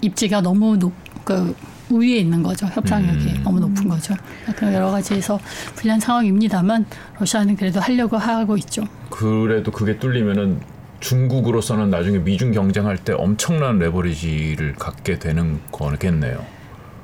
입지가 0.00 0.40
너무 0.40 0.78
높, 0.78 0.92
그 1.24 1.54
우위에 1.90 2.16
있는 2.16 2.42
거죠. 2.42 2.66
협상력이 2.66 3.26
음. 3.26 3.42
너무 3.44 3.60
높은 3.60 3.86
거죠. 3.86 4.14
그런 4.56 4.72
여러 4.72 4.90
가지에서 4.90 5.38
불리한 5.74 6.00
상황입니다만 6.00 6.86
러시아는 7.18 7.56
그래도 7.56 7.80
하려고 7.80 8.16
하고 8.16 8.56
있죠. 8.56 8.82
그래도 9.10 9.70
그게 9.70 9.98
뚫리면은 9.98 10.60
중국으로서는 11.00 11.90
나중에 11.90 12.18
미중 12.18 12.52
경쟁할 12.52 12.96
때 12.96 13.12
엄청난 13.12 13.78
레버리지를 13.78 14.74
갖게 14.76 15.18
되는 15.18 15.60
거겠네요. 15.70 16.55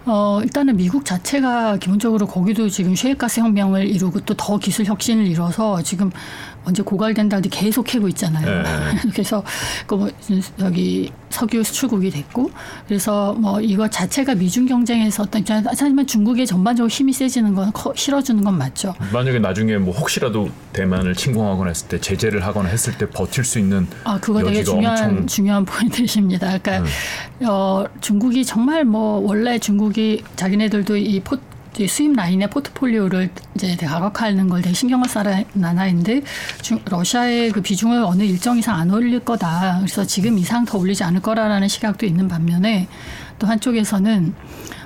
어, 0.04 0.40
일단은 0.42 0.76
미국 0.76 1.04
자체가 1.04 1.76
기본적으로 1.76 2.26
거기도 2.26 2.68
지금 2.68 2.96
셰일가스 2.96 3.40
혁명을 3.40 3.86
이루고 3.86 4.20
또 4.20 4.34
더 4.34 4.58
기술 4.58 4.84
혁신을 4.86 5.26
이뤄서 5.26 5.82
지금 5.82 6.10
언제 6.64 6.82
고갈된다 6.82 7.36
할 7.36 7.42
계속 7.50 7.84
캐고 7.84 8.08
있잖아요. 8.08 8.62
네. 8.62 9.10
그래서 9.12 9.42
그뭐 9.86 10.10
여기 10.60 11.10
석유 11.30 11.64
수출국이 11.64 12.10
됐고 12.10 12.50
그래서 12.86 13.32
뭐 13.34 13.60
이거 13.60 13.88
자체가 13.88 14.34
미중 14.34 14.66
경쟁에서 14.66 15.24
어떤 15.24 15.40
입장에서 15.40 15.70
하지만 15.70 16.06
중국의 16.06 16.46
전반적으로 16.46 16.88
힘이 16.88 17.12
세지는 17.12 17.54
건 17.54 17.72
실어주는 17.94 18.42
건 18.44 18.58
맞죠. 18.58 18.94
만약에 19.12 19.38
나중에 19.38 19.78
뭐 19.78 19.94
혹시라도 19.94 20.50
대만을 20.72 21.14
침공하거나 21.14 21.68
했을 21.68 21.88
때 21.88 22.00
제재를 22.00 22.44
하거나 22.44 22.68
했을 22.68 22.96
때 22.96 23.08
버틸 23.08 23.44
수 23.44 23.58
있는 23.58 23.86
아 24.04 24.18
그거 24.20 24.42
되게 24.44 24.62
중요한 24.62 25.04
엄청... 25.04 25.26
중요한 25.26 25.64
포인트십니다. 25.64 26.58
그러니까 26.58 26.78
음. 26.78 27.46
어 27.46 27.84
중국이 28.00 28.44
정말 28.44 28.84
뭐 28.84 29.18
원래 29.18 29.58
중국이 29.58 30.22
자기네들도 30.36 30.96
이 30.96 31.20
포, 31.20 31.38
수입 31.88 32.14
라인의 32.14 32.50
포트폴리오를 32.50 33.30
이제 33.54 33.76
다각화하는 33.76 34.48
걸 34.48 34.62
되게 34.62 34.74
신경을 34.74 35.08
쓰는 35.08 35.42
나라인데 35.54 36.22
러시아의 36.84 37.52
그 37.52 37.62
비중을 37.62 38.02
어느 38.04 38.22
일정 38.22 38.58
이상 38.58 38.76
안 38.76 38.90
올릴 38.90 39.20
거다. 39.20 39.78
그래서 39.80 40.04
지금 40.04 40.38
이상 40.38 40.64
더 40.64 40.78
올리지 40.78 41.02
않을 41.04 41.20
거라라는 41.20 41.68
시각도 41.68 42.06
있는 42.06 42.28
반면에 42.28 42.88
또 43.38 43.46
한쪽에서는 43.46 44.34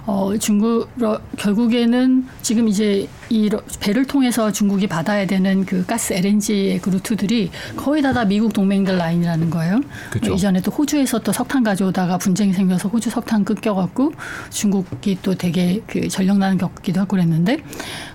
어, 0.06 0.36
중국 0.38 0.88
결국에는 1.36 2.26
지금 2.42 2.68
이제 2.68 3.08
이 3.30 3.50
배를 3.80 4.04
통해서 4.06 4.50
중국이 4.52 4.86
받아야 4.86 5.26
되는 5.26 5.64
그 5.64 5.84
가스 5.86 6.12
LNG의 6.12 6.80
그 6.80 6.90
루트들이 6.90 7.50
거의 7.76 8.02
다 8.02 8.12
다 8.12 8.24
미국 8.24 8.52
동맹들 8.54 8.96
라인이라는 8.96 9.50
거예요. 9.50 9.80
그쵸. 10.10 10.32
이전에 10.32 10.62
또 10.62 10.70
호주에서 10.70 11.18
또 11.18 11.32
석탄 11.32 11.62
가져오다가 11.62 12.16
분쟁이 12.18 12.52
생겨서 12.54 12.88
호주 12.88 13.10
석탄 13.10 13.44
끊겨갖고 13.44 14.12
중국이 14.50 15.18
또 15.22 15.34
되게 15.34 15.82
그 15.86 16.08
전력난을 16.08 16.56
겪기도 16.56 17.00
하고 17.00 17.10
그랬는데 17.10 17.58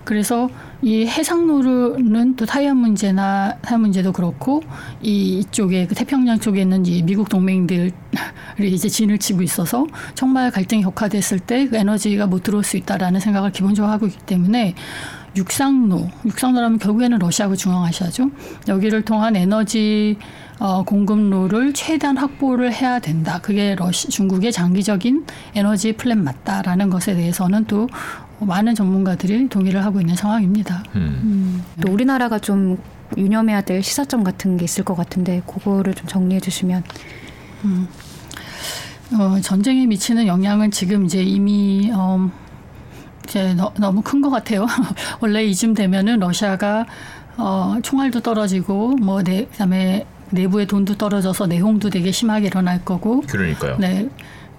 그래서 0.03 0.49
이 0.83 1.05
해상로는 1.05 2.35
또 2.35 2.45
타이완 2.47 2.77
문제나 2.77 3.57
타이완 3.61 3.81
문제도 3.81 4.11
그렇고 4.11 4.63
이 5.03 5.37
이쪽에 5.39 5.85
그 5.85 5.93
태평양 5.93 6.39
쪽에 6.39 6.61
있는 6.61 6.83
이 6.87 7.03
미국 7.03 7.29
동맹들이 7.29 7.91
이제 8.59 8.89
진을 8.89 9.19
치고 9.19 9.43
있어서 9.43 9.85
정말 10.15 10.49
갈등이 10.49 10.81
격화됐을 10.81 11.39
때 11.39 11.67
그 11.67 11.77
에너지가 11.77 12.25
못 12.25 12.41
들어올 12.41 12.63
수 12.63 12.77
있다라는 12.77 13.19
생각을 13.19 13.51
기본적으로 13.51 13.91
하고 13.91 14.07
있기 14.07 14.17
때문에 14.25 14.73
육상로, 15.35 16.09
육상로라면 16.25 16.79
결국에는 16.79 17.19
러시아하고 17.19 17.55
중앙아시아죠. 17.55 18.31
여기를 18.67 19.03
통한 19.03 19.35
에너지 19.35 20.17
어, 20.59 20.83
공급로를 20.83 21.73
최대한 21.73 22.17
확보를 22.17 22.71
해야 22.71 22.99
된다. 22.99 23.39
그게 23.41 23.75
러시, 23.75 24.09
중국의 24.09 24.51
장기적인 24.51 25.25
에너지 25.55 25.93
플랜 25.93 26.23
맞다라는 26.23 26.89
것에 26.89 27.15
대해서는 27.15 27.65
또 27.65 27.89
많은 28.39 28.75
전문가들이 28.75 29.49
동의를 29.49 29.83
하고 29.83 29.99
있는 30.01 30.15
상황입니다. 30.15 30.83
음. 30.95 31.21
음. 31.23 31.63
또 31.81 31.91
우리나라가 31.91 32.37
좀 32.37 32.77
유념해야 33.17 33.61
될 33.61 33.81
시사점 33.81 34.23
같은 34.23 34.57
게 34.57 34.65
있을 34.65 34.83
것 34.83 34.95
같은데 34.95 35.41
그거를 35.47 35.93
좀 35.93 36.07
정리해 36.07 36.39
주시면. 36.39 36.83
음. 37.65 37.87
어, 39.13 39.39
전쟁에 39.41 39.85
미치는 39.87 40.27
영향은 40.27 40.71
지금 40.71 41.05
이제 41.05 41.21
이미 41.21 41.91
어, 41.93 42.31
이제 43.31 43.53
너, 43.53 43.71
너무 43.79 44.01
큰 44.01 44.21
것 44.21 44.29
같아요. 44.29 44.67
원래 45.21 45.43
이쯤 45.45 45.73
되면은 45.73 46.19
러시아가 46.19 46.85
어, 47.37 47.77
총알도 47.81 48.19
떨어지고 48.19 48.97
뭐 48.97 49.23
네, 49.23 49.45
그다음에 49.45 50.05
내부의 50.31 50.67
돈도 50.67 50.97
떨어져서 50.97 51.47
내홍도 51.47 51.89
되게 51.89 52.11
심하게 52.11 52.47
일어날 52.47 52.83
거고. 52.83 53.21
그러니까요. 53.21 53.77
네. 53.79 54.09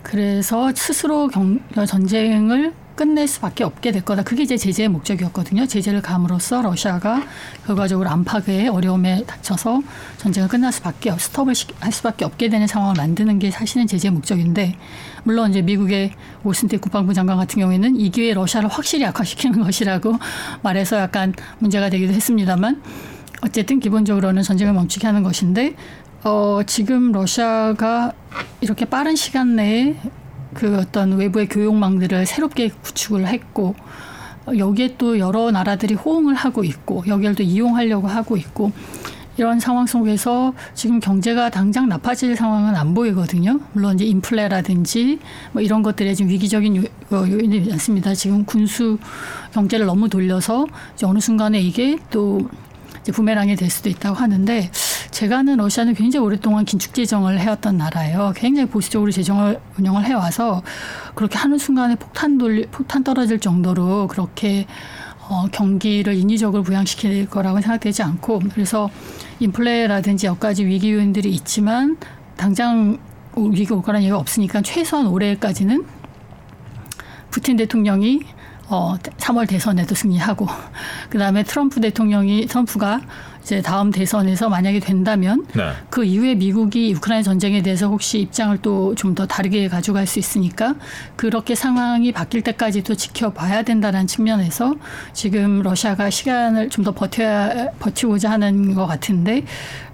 그래서 0.03 0.73
스스로 0.75 1.29
경, 1.29 1.61
전쟁을 1.87 2.73
끝낼 2.97 3.27
수밖에 3.29 3.63
없게 3.65 3.93
될 3.93 4.05
거다. 4.05 4.23
그게 4.23 4.43
이제 4.43 4.57
제재의 4.57 4.89
목적이었거든요. 4.89 5.67
제재를 5.67 6.03
감으로써 6.03 6.61
러시아가 6.63 7.23
결과적으로 7.67 8.09
안팎의 8.11 8.69
어려움에 8.69 9.25
닥쳐서 9.27 9.81
전쟁을 10.19 10.49
끝날 10.49 10.73
수밖에 10.73 11.11
스톱을 11.17 11.55
할 11.81 11.93
수밖에 11.93 12.25
없게 12.25 12.49
되는 12.49 12.67
상황을 12.67 12.95
만드는 12.97 13.39
게 13.39 13.51
사실은 13.51 13.87
제재의 13.87 14.13
목적인데 14.13 14.77
물론 15.25 15.51
이제 15.51 15.63
미국의 15.63 16.13
오스틴 16.45 16.81
국방부 16.81 17.15
장관 17.15 17.37
같은 17.37 17.61
경우에는 17.61 17.97
이 17.97 18.11
기회에 18.11 18.35
러시아를 18.35 18.69
확실히 18.69 19.05
약화시키는 19.05 19.63
것이라고 19.65 20.19
말해서 20.63 20.99
약간 20.99 21.33
문제가 21.59 21.91
되기도 21.91 22.13
했습니다만 22.13 22.83
어쨌든 23.43 23.81
기본적으로는 23.81 24.43
전쟁을 24.43 24.73
멈추게 24.73 25.07
하는 25.07 25.23
것인데 25.23 25.75
어, 26.25 26.61
지금 26.67 27.13
러시아가 27.13 28.13
이렇게 28.61 28.85
빠른 28.85 29.17
시간 29.17 29.57
내에 29.57 29.97
그 30.55 30.79
어떤 30.79 31.17
외부의 31.17 31.49
교육망들을 31.49 32.27
새롭게 32.27 32.69
구축을 32.69 33.27
했고 33.27 33.75
여기에 34.57 34.97
또 34.99 35.19
여러 35.19 35.51
나라들이 35.51 35.95
호응을 35.95 36.35
하고 36.35 36.65
있고 36.65 37.05
여기를 37.07 37.35
또 37.35 37.43
이용하려고 37.43 38.09
하고 38.09 38.37
있고 38.37 38.73
이런 39.37 39.61
상황 39.61 39.87
속에서 39.87 40.53
지금 40.75 41.01
경제가 41.01 41.51
당장 41.51 41.89
나빠질 41.89 42.37
상황은 42.37 42.77
안 42.77 42.95
보이거든요. 42.95 43.61
물론 43.73 43.95
이제 43.95 44.05
인플레라든지 44.05 45.19
뭐 45.53 45.63
이런 45.63 45.83
것들에 45.83 46.15
지금 46.15 46.31
위기적인 46.31 46.77
요, 46.77 46.83
어, 47.11 47.25
요인이 47.29 47.69
많습니다. 47.69 48.15
지금 48.15 48.45
군수 48.45 48.99
경제를 49.53 49.87
너무 49.87 50.09
돌려서 50.09 50.67
어느 51.05 51.19
순간에 51.19 51.61
이게 51.61 51.99
또 52.11 52.41
이제 53.01 53.11
부메랑이 53.11 53.57
될 53.57 53.69
수도 53.71 53.89
있다고 53.89 54.17
하는데 54.17 54.71
제가 55.11 55.39
아는 55.39 55.57
러시아는 55.57 55.95
굉장히 55.95 56.25
오랫동안 56.25 56.65
긴축 56.65 56.95
재정을 56.95 57.39
해왔던 57.39 57.77
나라예요. 57.77 58.33
굉장히 58.37 58.69
보수적으로 58.69 59.11
재정을 59.11 59.61
운영을 59.79 60.05
해와서 60.05 60.63
그렇게 61.15 61.37
하는 61.39 61.59
순간에 61.59 61.97
폭탄 61.97 62.39
돌 62.39 62.67
폭탄 62.71 63.03
떨어질 63.03 63.39
정도로 63.39 64.07
그렇게 64.09 64.67
어, 65.33 65.47
경기를 65.51 66.15
인위적으로 66.15 66.63
부양시킬 66.63 67.31
거라고 67.31 67.63
생각되지 67.63 68.03
않고 68.03 68.41
그래서 68.53 68.91
인플레라든지 69.41 70.27
여러 70.27 70.39
가지 70.39 70.67
위기 70.67 70.93
요인들이 70.93 71.31
있지만 71.31 71.97
당장 72.37 72.99
위기가 73.35 73.75
올 73.75 73.83
거라는 73.83 74.05
얘기가 74.05 74.19
없으니까 74.19 74.61
최소한 74.61 75.07
올해까지는 75.07 75.87
푸틴 77.31 77.57
대통령이 77.57 78.21
어, 78.69 78.97
3월 78.99 79.49
대선에도 79.49 79.95
승리하고 79.95 80.47
그다음에 81.09 81.45
트럼프 81.45 81.81
대통령이 81.81 82.47
트럼프가 82.47 83.01
이제 83.43 83.61
다음 83.61 83.91
대선에서 83.91 84.49
만약에 84.49 84.79
된다면 84.81 85.45
네. 85.55 85.73
그 85.91 86.05
이후에 86.05 86.35
미국이 86.37 86.95
우크라이나 86.95 87.23
전쟁에 87.23 87.61
대해서 87.63 87.89
혹시 87.89 88.21
입장을 88.21 88.57
또 88.59 88.95
좀 88.97 89.13
더 89.15 89.27
다르게 89.27 89.69
가져갈 89.69 90.07
수 90.07 90.19
있으니까 90.19 90.75
그렇게 91.17 91.55
상황이 91.55 92.13
바뀔 92.13 92.41
때까지도 92.43 92.95
지켜봐야 92.95 93.63
된다는 93.63 94.07
측면에서 94.07 94.75
지금 95.13 95.61
러시아가 95.63 96.09
시간을 96.09 96.71
좀 96.71 96.83
더 96.85 96.93
버텨야 96.93 97.71
버티고자 97.79 98.31
하는 98.31 98.75
것 98.75 98.87
같은데 98.87 99.45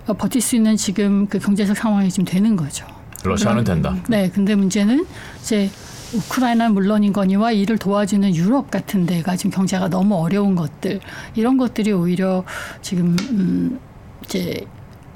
어, 0.07 0.15
버틸 0.15 0.41
수 0.41 0.57
있는 0.57 0.77
지금 0.77 1.27
그 1.27 1.39
경제적 1.39 1.77
상황이 1.77 2.09
지금 2.11 2.25
되는 2.25 2.55
거죠. 2.57 2.87
러시아는 3.25 3.65
된다. 3.65 3.97
네, 4.09 4.31
근데 4.33 4.55
문제는 4.55 5.05
이제 5.41 5.69
우크라이나 6.15 6.71
물론인거니와 6.71 7.53
이를 7.53 7.77
도와주는 7.79 8.35
유럽 8.35 8.71
같은 8.71 9.07
데가 9.07 9.37
지금 9.37 9.51
경제가 9.51 9.89
너무 9.89 10.17
어려운 10.17 10.55
것들 10.55 11.01
이런 11.35 11.57
것들이 11.57 11.93
오히려 11.93 12.45
지금 12.81 13.17
음 13.31 13.79
이제 14.25 14.67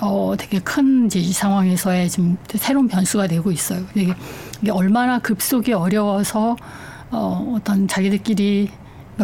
어 0.00 0.34
되게 0.38 0.58
큰 0.58 1.06
이제 1.06 1.18
이 1.18 1.32
상황에서의 1.32 2.10
지금 2.10 2.36
새로운 2.54 2.88
변수가 2.88 3.28
되고 3.28 3.50
있어요. 3.50 3.84
이게, 3.94 4.14
이게 4.60 4.70
얼마나 4.70 5.18
급속히 5.18 5.72
어려워서 5.72 6.56
어 7.10 7.54
어떤 7.56 7.88
자기들끼리 7.88 8.70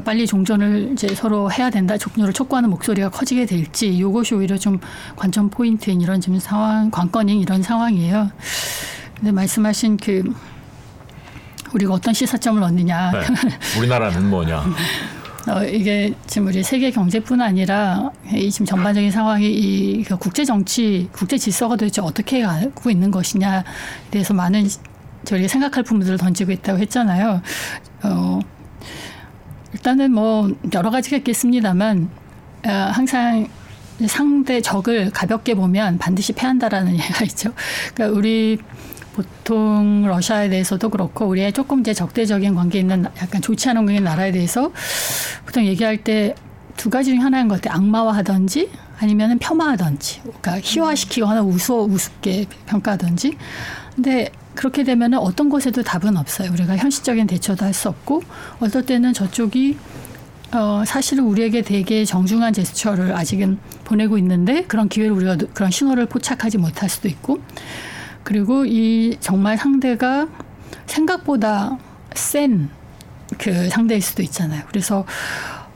빨리 0.04 0.26
종전을 0.26 0.90
이제 0.92 1.08
서로 1.14 1.50
해야 1.50 1.70
된다, 1.70 1.96
종료를 1.96 2.32
촉구하는 2.32 2.70
목소리가 2.70 3.10
커지게 3.10 3.46
될지 3.46 3.88
이것이 3.88 4.34
오히려 4.34 4.56
좀 4.56 4.78
관전 5.16 5.50
포인트인 5.50 6.00
이런 6.00 6.20
지금 6.20 6.38
상황, 6.38 6.90
관건인 6.90 7.40
이런 7.40 7.62
상황이에요. 7.62 8.30
근데 9.16 9.32
말씀하신 9.32 9.96
그 9.96 10.22
우리가 11.74 11.94
어떤 11.94 12.14
시사점을 12.14 12.62
얻느냐. 12.62 13.12
네. 13.12 13.20
우리나라는 13.78 14.30
뭐냐. 14.30 14.64
어, 15.48 15.64
이게 15.64 16.12
지금 16.26 16.48
우리 16.48 16.62
세계 16.62 16.90
경제뿐 16.90 17.40
아니라 17.40 18.10
이 18.32 18.50
지금 18.50 18.66
전반적인 18.66 19.10
상황이 19.10 19.48
이그 19.50 20.18
국제 20.18 20.44
정치, 20.44 21.08
국제 21.12 21.38
질서가 21.38 21.76
도대체 21.76 22.02
어떻게 22.02 22.42
가고 22.42 22.90
있는 22.90 23.10
것이냐에 23.10 23.64
대해서 24.10 24.34
많은 24.34 24.68
저희가 25.24 25.48
생각할 25.48 25.84
부분들을 25.84 26.18
던지고 26.18 26.52
있다고 26.52 26.78
했잖아요. 26.80 27.40
어, 28.02 28.40
일단은 29.72 30.12
뭐 30.12 30.50
여러 30.74 30.90
가지가 30.90 31.18
있겠습니다만 31.18 32.10
어, 32.66 32.70
항상 32.70 33.48
상대 34.06 34.60
적을 34.60 35.10
가볍게 35.10 35.54
보면 35.54 35.98
반드시 35.98 36.32
패한다라는 36.32 36.92
얘기가 36.98 37.24
있죠. 37.24 37.52
그러니까 37.94 38.16
우리 38.16 38.58
보통 39.18 40.06
러시아에 40.06 40.48
대해서도 40.48 40.88
그렇고 40.90 41.26
우리의 41.26 41.52
조금 41.52 41.80
이제 41.80 41.92
적대적인 41.92 42.54
관계 42.54 42.78
있는 42.78 43.04
약간 43.20 43.42
좋지 43.42 43.68
않은 43.70 43.84
관계 43.84 44.00
나라에 44.00 44.30
대해서 44.30 44.70
보통 45.44 45.64
얘기할 45.64 45.98
때 45.98 46.34
두 46.78 46.88
가지 46.90 47.10
중에 47.10 47.18
하나인 47.18 47.48
것 47.48 47.60
같아요. 47.60 47.76
악마화하든지 47.76 48.70
아니면은 49.00 49.38
폄하하든지, 49.38 50.20
그러니까 50.22 50.60
희화시키거나 50.62 51.42
우스워 51.42 51.84
우습게 51.84 52.46
평가하든지. 52.66 53.36
근데 53.94 54.30
그렇게 54.54 54.84
되면은 54.84 55.18
어떤 55.18 55.50
것에도 55.50 55.82
답은 55.82 56.16
없어요. 56.16 56.50
우리가 56.52 56.76
현실적인 56.76 57.26
대처도 57.26 57.64
할 57.64 57.74
수 57.74 57.88
없고, 57.88 58.22
어떨 58.60 58.86
때는 58.86 59.12
저쪽이 59.12 59.76
어, 60.52 60.82
사실은 60.86 61.24
우리에게 61.24 61.62
되게 61.62 62.04
정중한 62.04 62.54
제스처를 62.54 63.14
아직은 63.14 63.58
보내고 63.84 64.16
있는데 64.18 64.62
그런 64.62 64.88
기회를 64.88 65.12
우리가 65.12 65.36
그런 65.52 65.70
신호를 65.70 66.06
포착하지 66.06 66.56
못할 66.56 66.88
수도 66.88 67.06
있고 67.08 67.38
그리고 68.28 68.66
이 68.66 69.16
정말 69.20 69.56
상대가 69.56 70.28
생각보다 70.84 71.78
센 72.14 72.68
그 73.38 73.68
상대일 73.68 74.02
수도 74.02 74.22
있잖아요. 74.22 74.62
그래서 74.68 75.04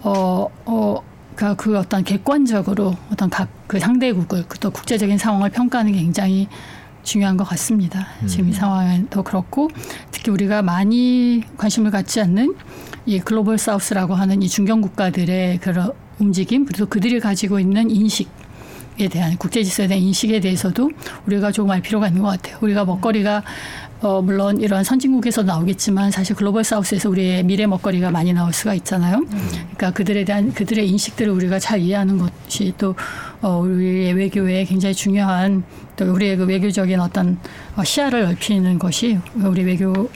어, 0.01 0.47
어, 0.65 1.03
그러니까 1.35 1.63
그 1.63 1.79
어떤 1.79 2.05
객관적으로 2.05 2.97
어떤 3.11 3.31
각 3.31 3.49
그 3.73 3.79
상대국을 3.79 4.45
또 4.61 4.71
국제적인 4.71 5.17
상황을 5.17 5.49
평가하는 5.49 5.93
게 5.93 6.01
굉장히 6.01 6.47
중요한 7.05 7.39
것 7.39 7.45
같습니다. 7.45 8.07
음. 8.21 8.27
지금 8.27 8.51
이 8.51 8.53
상황도 8.53 9.23
그렇고 9.23 9.71
특히 10.11 10.31
우리가 10.31 10.61
많이 10.61 11.43
관심을 11.57 11.91
갖지 11.91 12.21
않는 12.21 12.55
이 13.07 13.19
글로벌 13.19 13.57
사우스라고 13.57 14.15
하는 14.15 14.43
이 14.43 14.49
중견 14.49 14.83
국가들의 14.83 15.57
그런 15.61 15.93
움직임 16.19 16.67
그리고 16.67 16.85
그들이 16.85 17.19
가지고 17.19 17.61
있는 17.61 17.91
인식 17.91 18.29
에 19.01 19.09
대한 19.09 19.37
국제 19.39 19.63
질서에 19.65 19.87
대한 19.87 20.03
인식에 20.03 20.39
대해서도 20.41 20.91
우리가 21.27 21.51
조금 21.51 21.71
알 21.71 21.81
필요가 21.81 22.09
있는 22.09 22.23
것 22.23 22.29
같아요. 22.29 22.59
우리가 22.61 22.85
먹거리가 22.85 23.43
어 24.03 24.21
물론 24.21 24.61
이런 24.61 24.85
선진국에서 24.85 25.45
나오겠지만 25.45 26.11
사실 26.11 26.37
글로벌 26.37 26.63
사우스에서 26.65 27.09
우리의 27.09 27.43
미래 27.45 27.67
먹거리가 27.67 28.11
많이 28.11 28.33
나올 28.33 28.53
수가 28.53 28.75
있잖아요. 28.75 29.25
그러니까 29.31 29.93
그들에 29.93 30.25
대한 30.25 30.53
그들의 30.53 30.89
인식들을 30.91 31.33
우리가 31.33 31.59
잘 31.59 31.81
이해하는 31.81 32.19
것이 32.19 32.75
또 32.77 32.95
어, 33.41 33.59
우리의 33.59 34.13
외교에 34.15 34.65
굉장히 34.65 34.95
중요한 34.95 35.63
또 35.97 36.13
우리의 36.13 36.37
그 36.37 36.45
외교적인 36.45 37.01
어떤 37.01 37.39
어, 37.77 37.85
시야를 37.85 38.25
넓히는 38.25 38.79
것이 38.79 39.19
우리 39.37 39.63
외교 39.65 40.11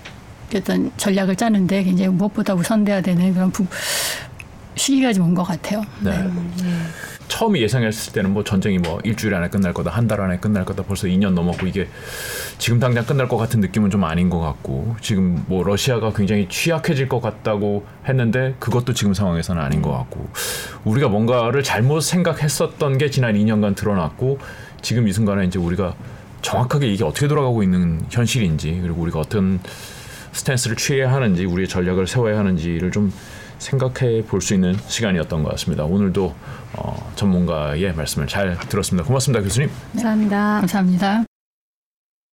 어떤 0.54 0.90
전략을 0.96 1.36
짜는데 1.36 1.82
굉장히 1.84 2.10
무엇보다 2.10 2.54
우선돼야 2.54 3.00
되는 3.00 3.32
그런 3.32 3.50
부, 3.50 3.64
시기가 4.74 5.12
좀 5.12 5.26
온 5.28 5.34
것 5.34 5.44
같아요. 5.44 5.82
네. 6.00 6.10
네. 6.10 6.72
처음 7.28 7.56
예상했을 7.56 8.12
때는 8.12 8.32
뭐 8.32 8.44
전쟁이 8.44 8.78
뭐 8.78 9.00
일주일 9.04 9.34
안에 9.34 9.48
끝날 9.48 9.72
거다, 9.72 9.90
한 9.90 10.06
달 10.06 10.20
안에 10.20 10.38
끝날 10.38 10.64
거다, 10.64 10.84
벌써 10.84 11.08
2년 11.08 11.30
넘었고 11.32 11.66
이게 11.66 11.88
지금 12.58 12.78
당장 12.78 13.04
끝날 13.04 13.26
것 13.28 13.36
같은 13.36 13.60
느낌은 13.60 13.90
좀 13.90 14.04
아닌 14.04 14.30
것 14.30 14.38
같고 14.40 14.96
지금 15.00 15.44
뭐 15.48 15.64
러시아가 15.64 16.12
굉장히 16.12 16.48
취약해질 16.48 17.08
것 17.08 17.20
같다고 17.20 17.84
했는데 18.08 18.54
그것도 18.60 18.92
지금 18.94 19.12
상황에서는 19.14 19.60
아닌 19.60 19.82
것 19.82 19.90
같고 19.90 20.28
우리가 20.84 21.08
뭔가를 21.08 21.62
잘못 21.62 22.00
생각했었던 22.00 22.98
게 22.98 23.10
지난 23.10 23.34
2년간 23.34 23.74
드러났고 23.74 24.38
지금 24.80 25.08
이 25.08 25.12
순간에 25.12 25.44
이제 25.44 25.58
우리가 25.58 25.94
정확하게 26.42 26.86
이게 26.86 27.02
어떻게 27.02 27.26
돌아가고 27.26 27.64
있는 27.64 28.04
현실인지 28.10 28.78
그리고 28.82 29.02
우리가 29.02 29.18
어떤 29.18 29.58
스탠스를 30.32 30.76
취해야 30.76 31.12
하는지 31.12 31.44
우리의 31.44 31.66
전략을 31.66 32.06
세워야 32.06 32.38
하는지를 32.38 32.92
좀 32.92 33.12
생각해 33.58 34.22
볼 34.26 34.40
수 34.40 34.54
있는 34.54 34.74
시간이었던 34.88 35.42
것 35.42 35.50
같습니다. 35.50 35.84
오늘도 35.84 36.34
어, 36.74 37.12
전문가의 37.16 37.92
말씀을 37.94 38.26
잘 38.26 38.58
들었습니다. 38.58 39.06
고맙습니다, 39.06 39.42
교수님. 39.42 39.70
감사합니다. 39.92 40.58
감사합니다. 40.60 41.25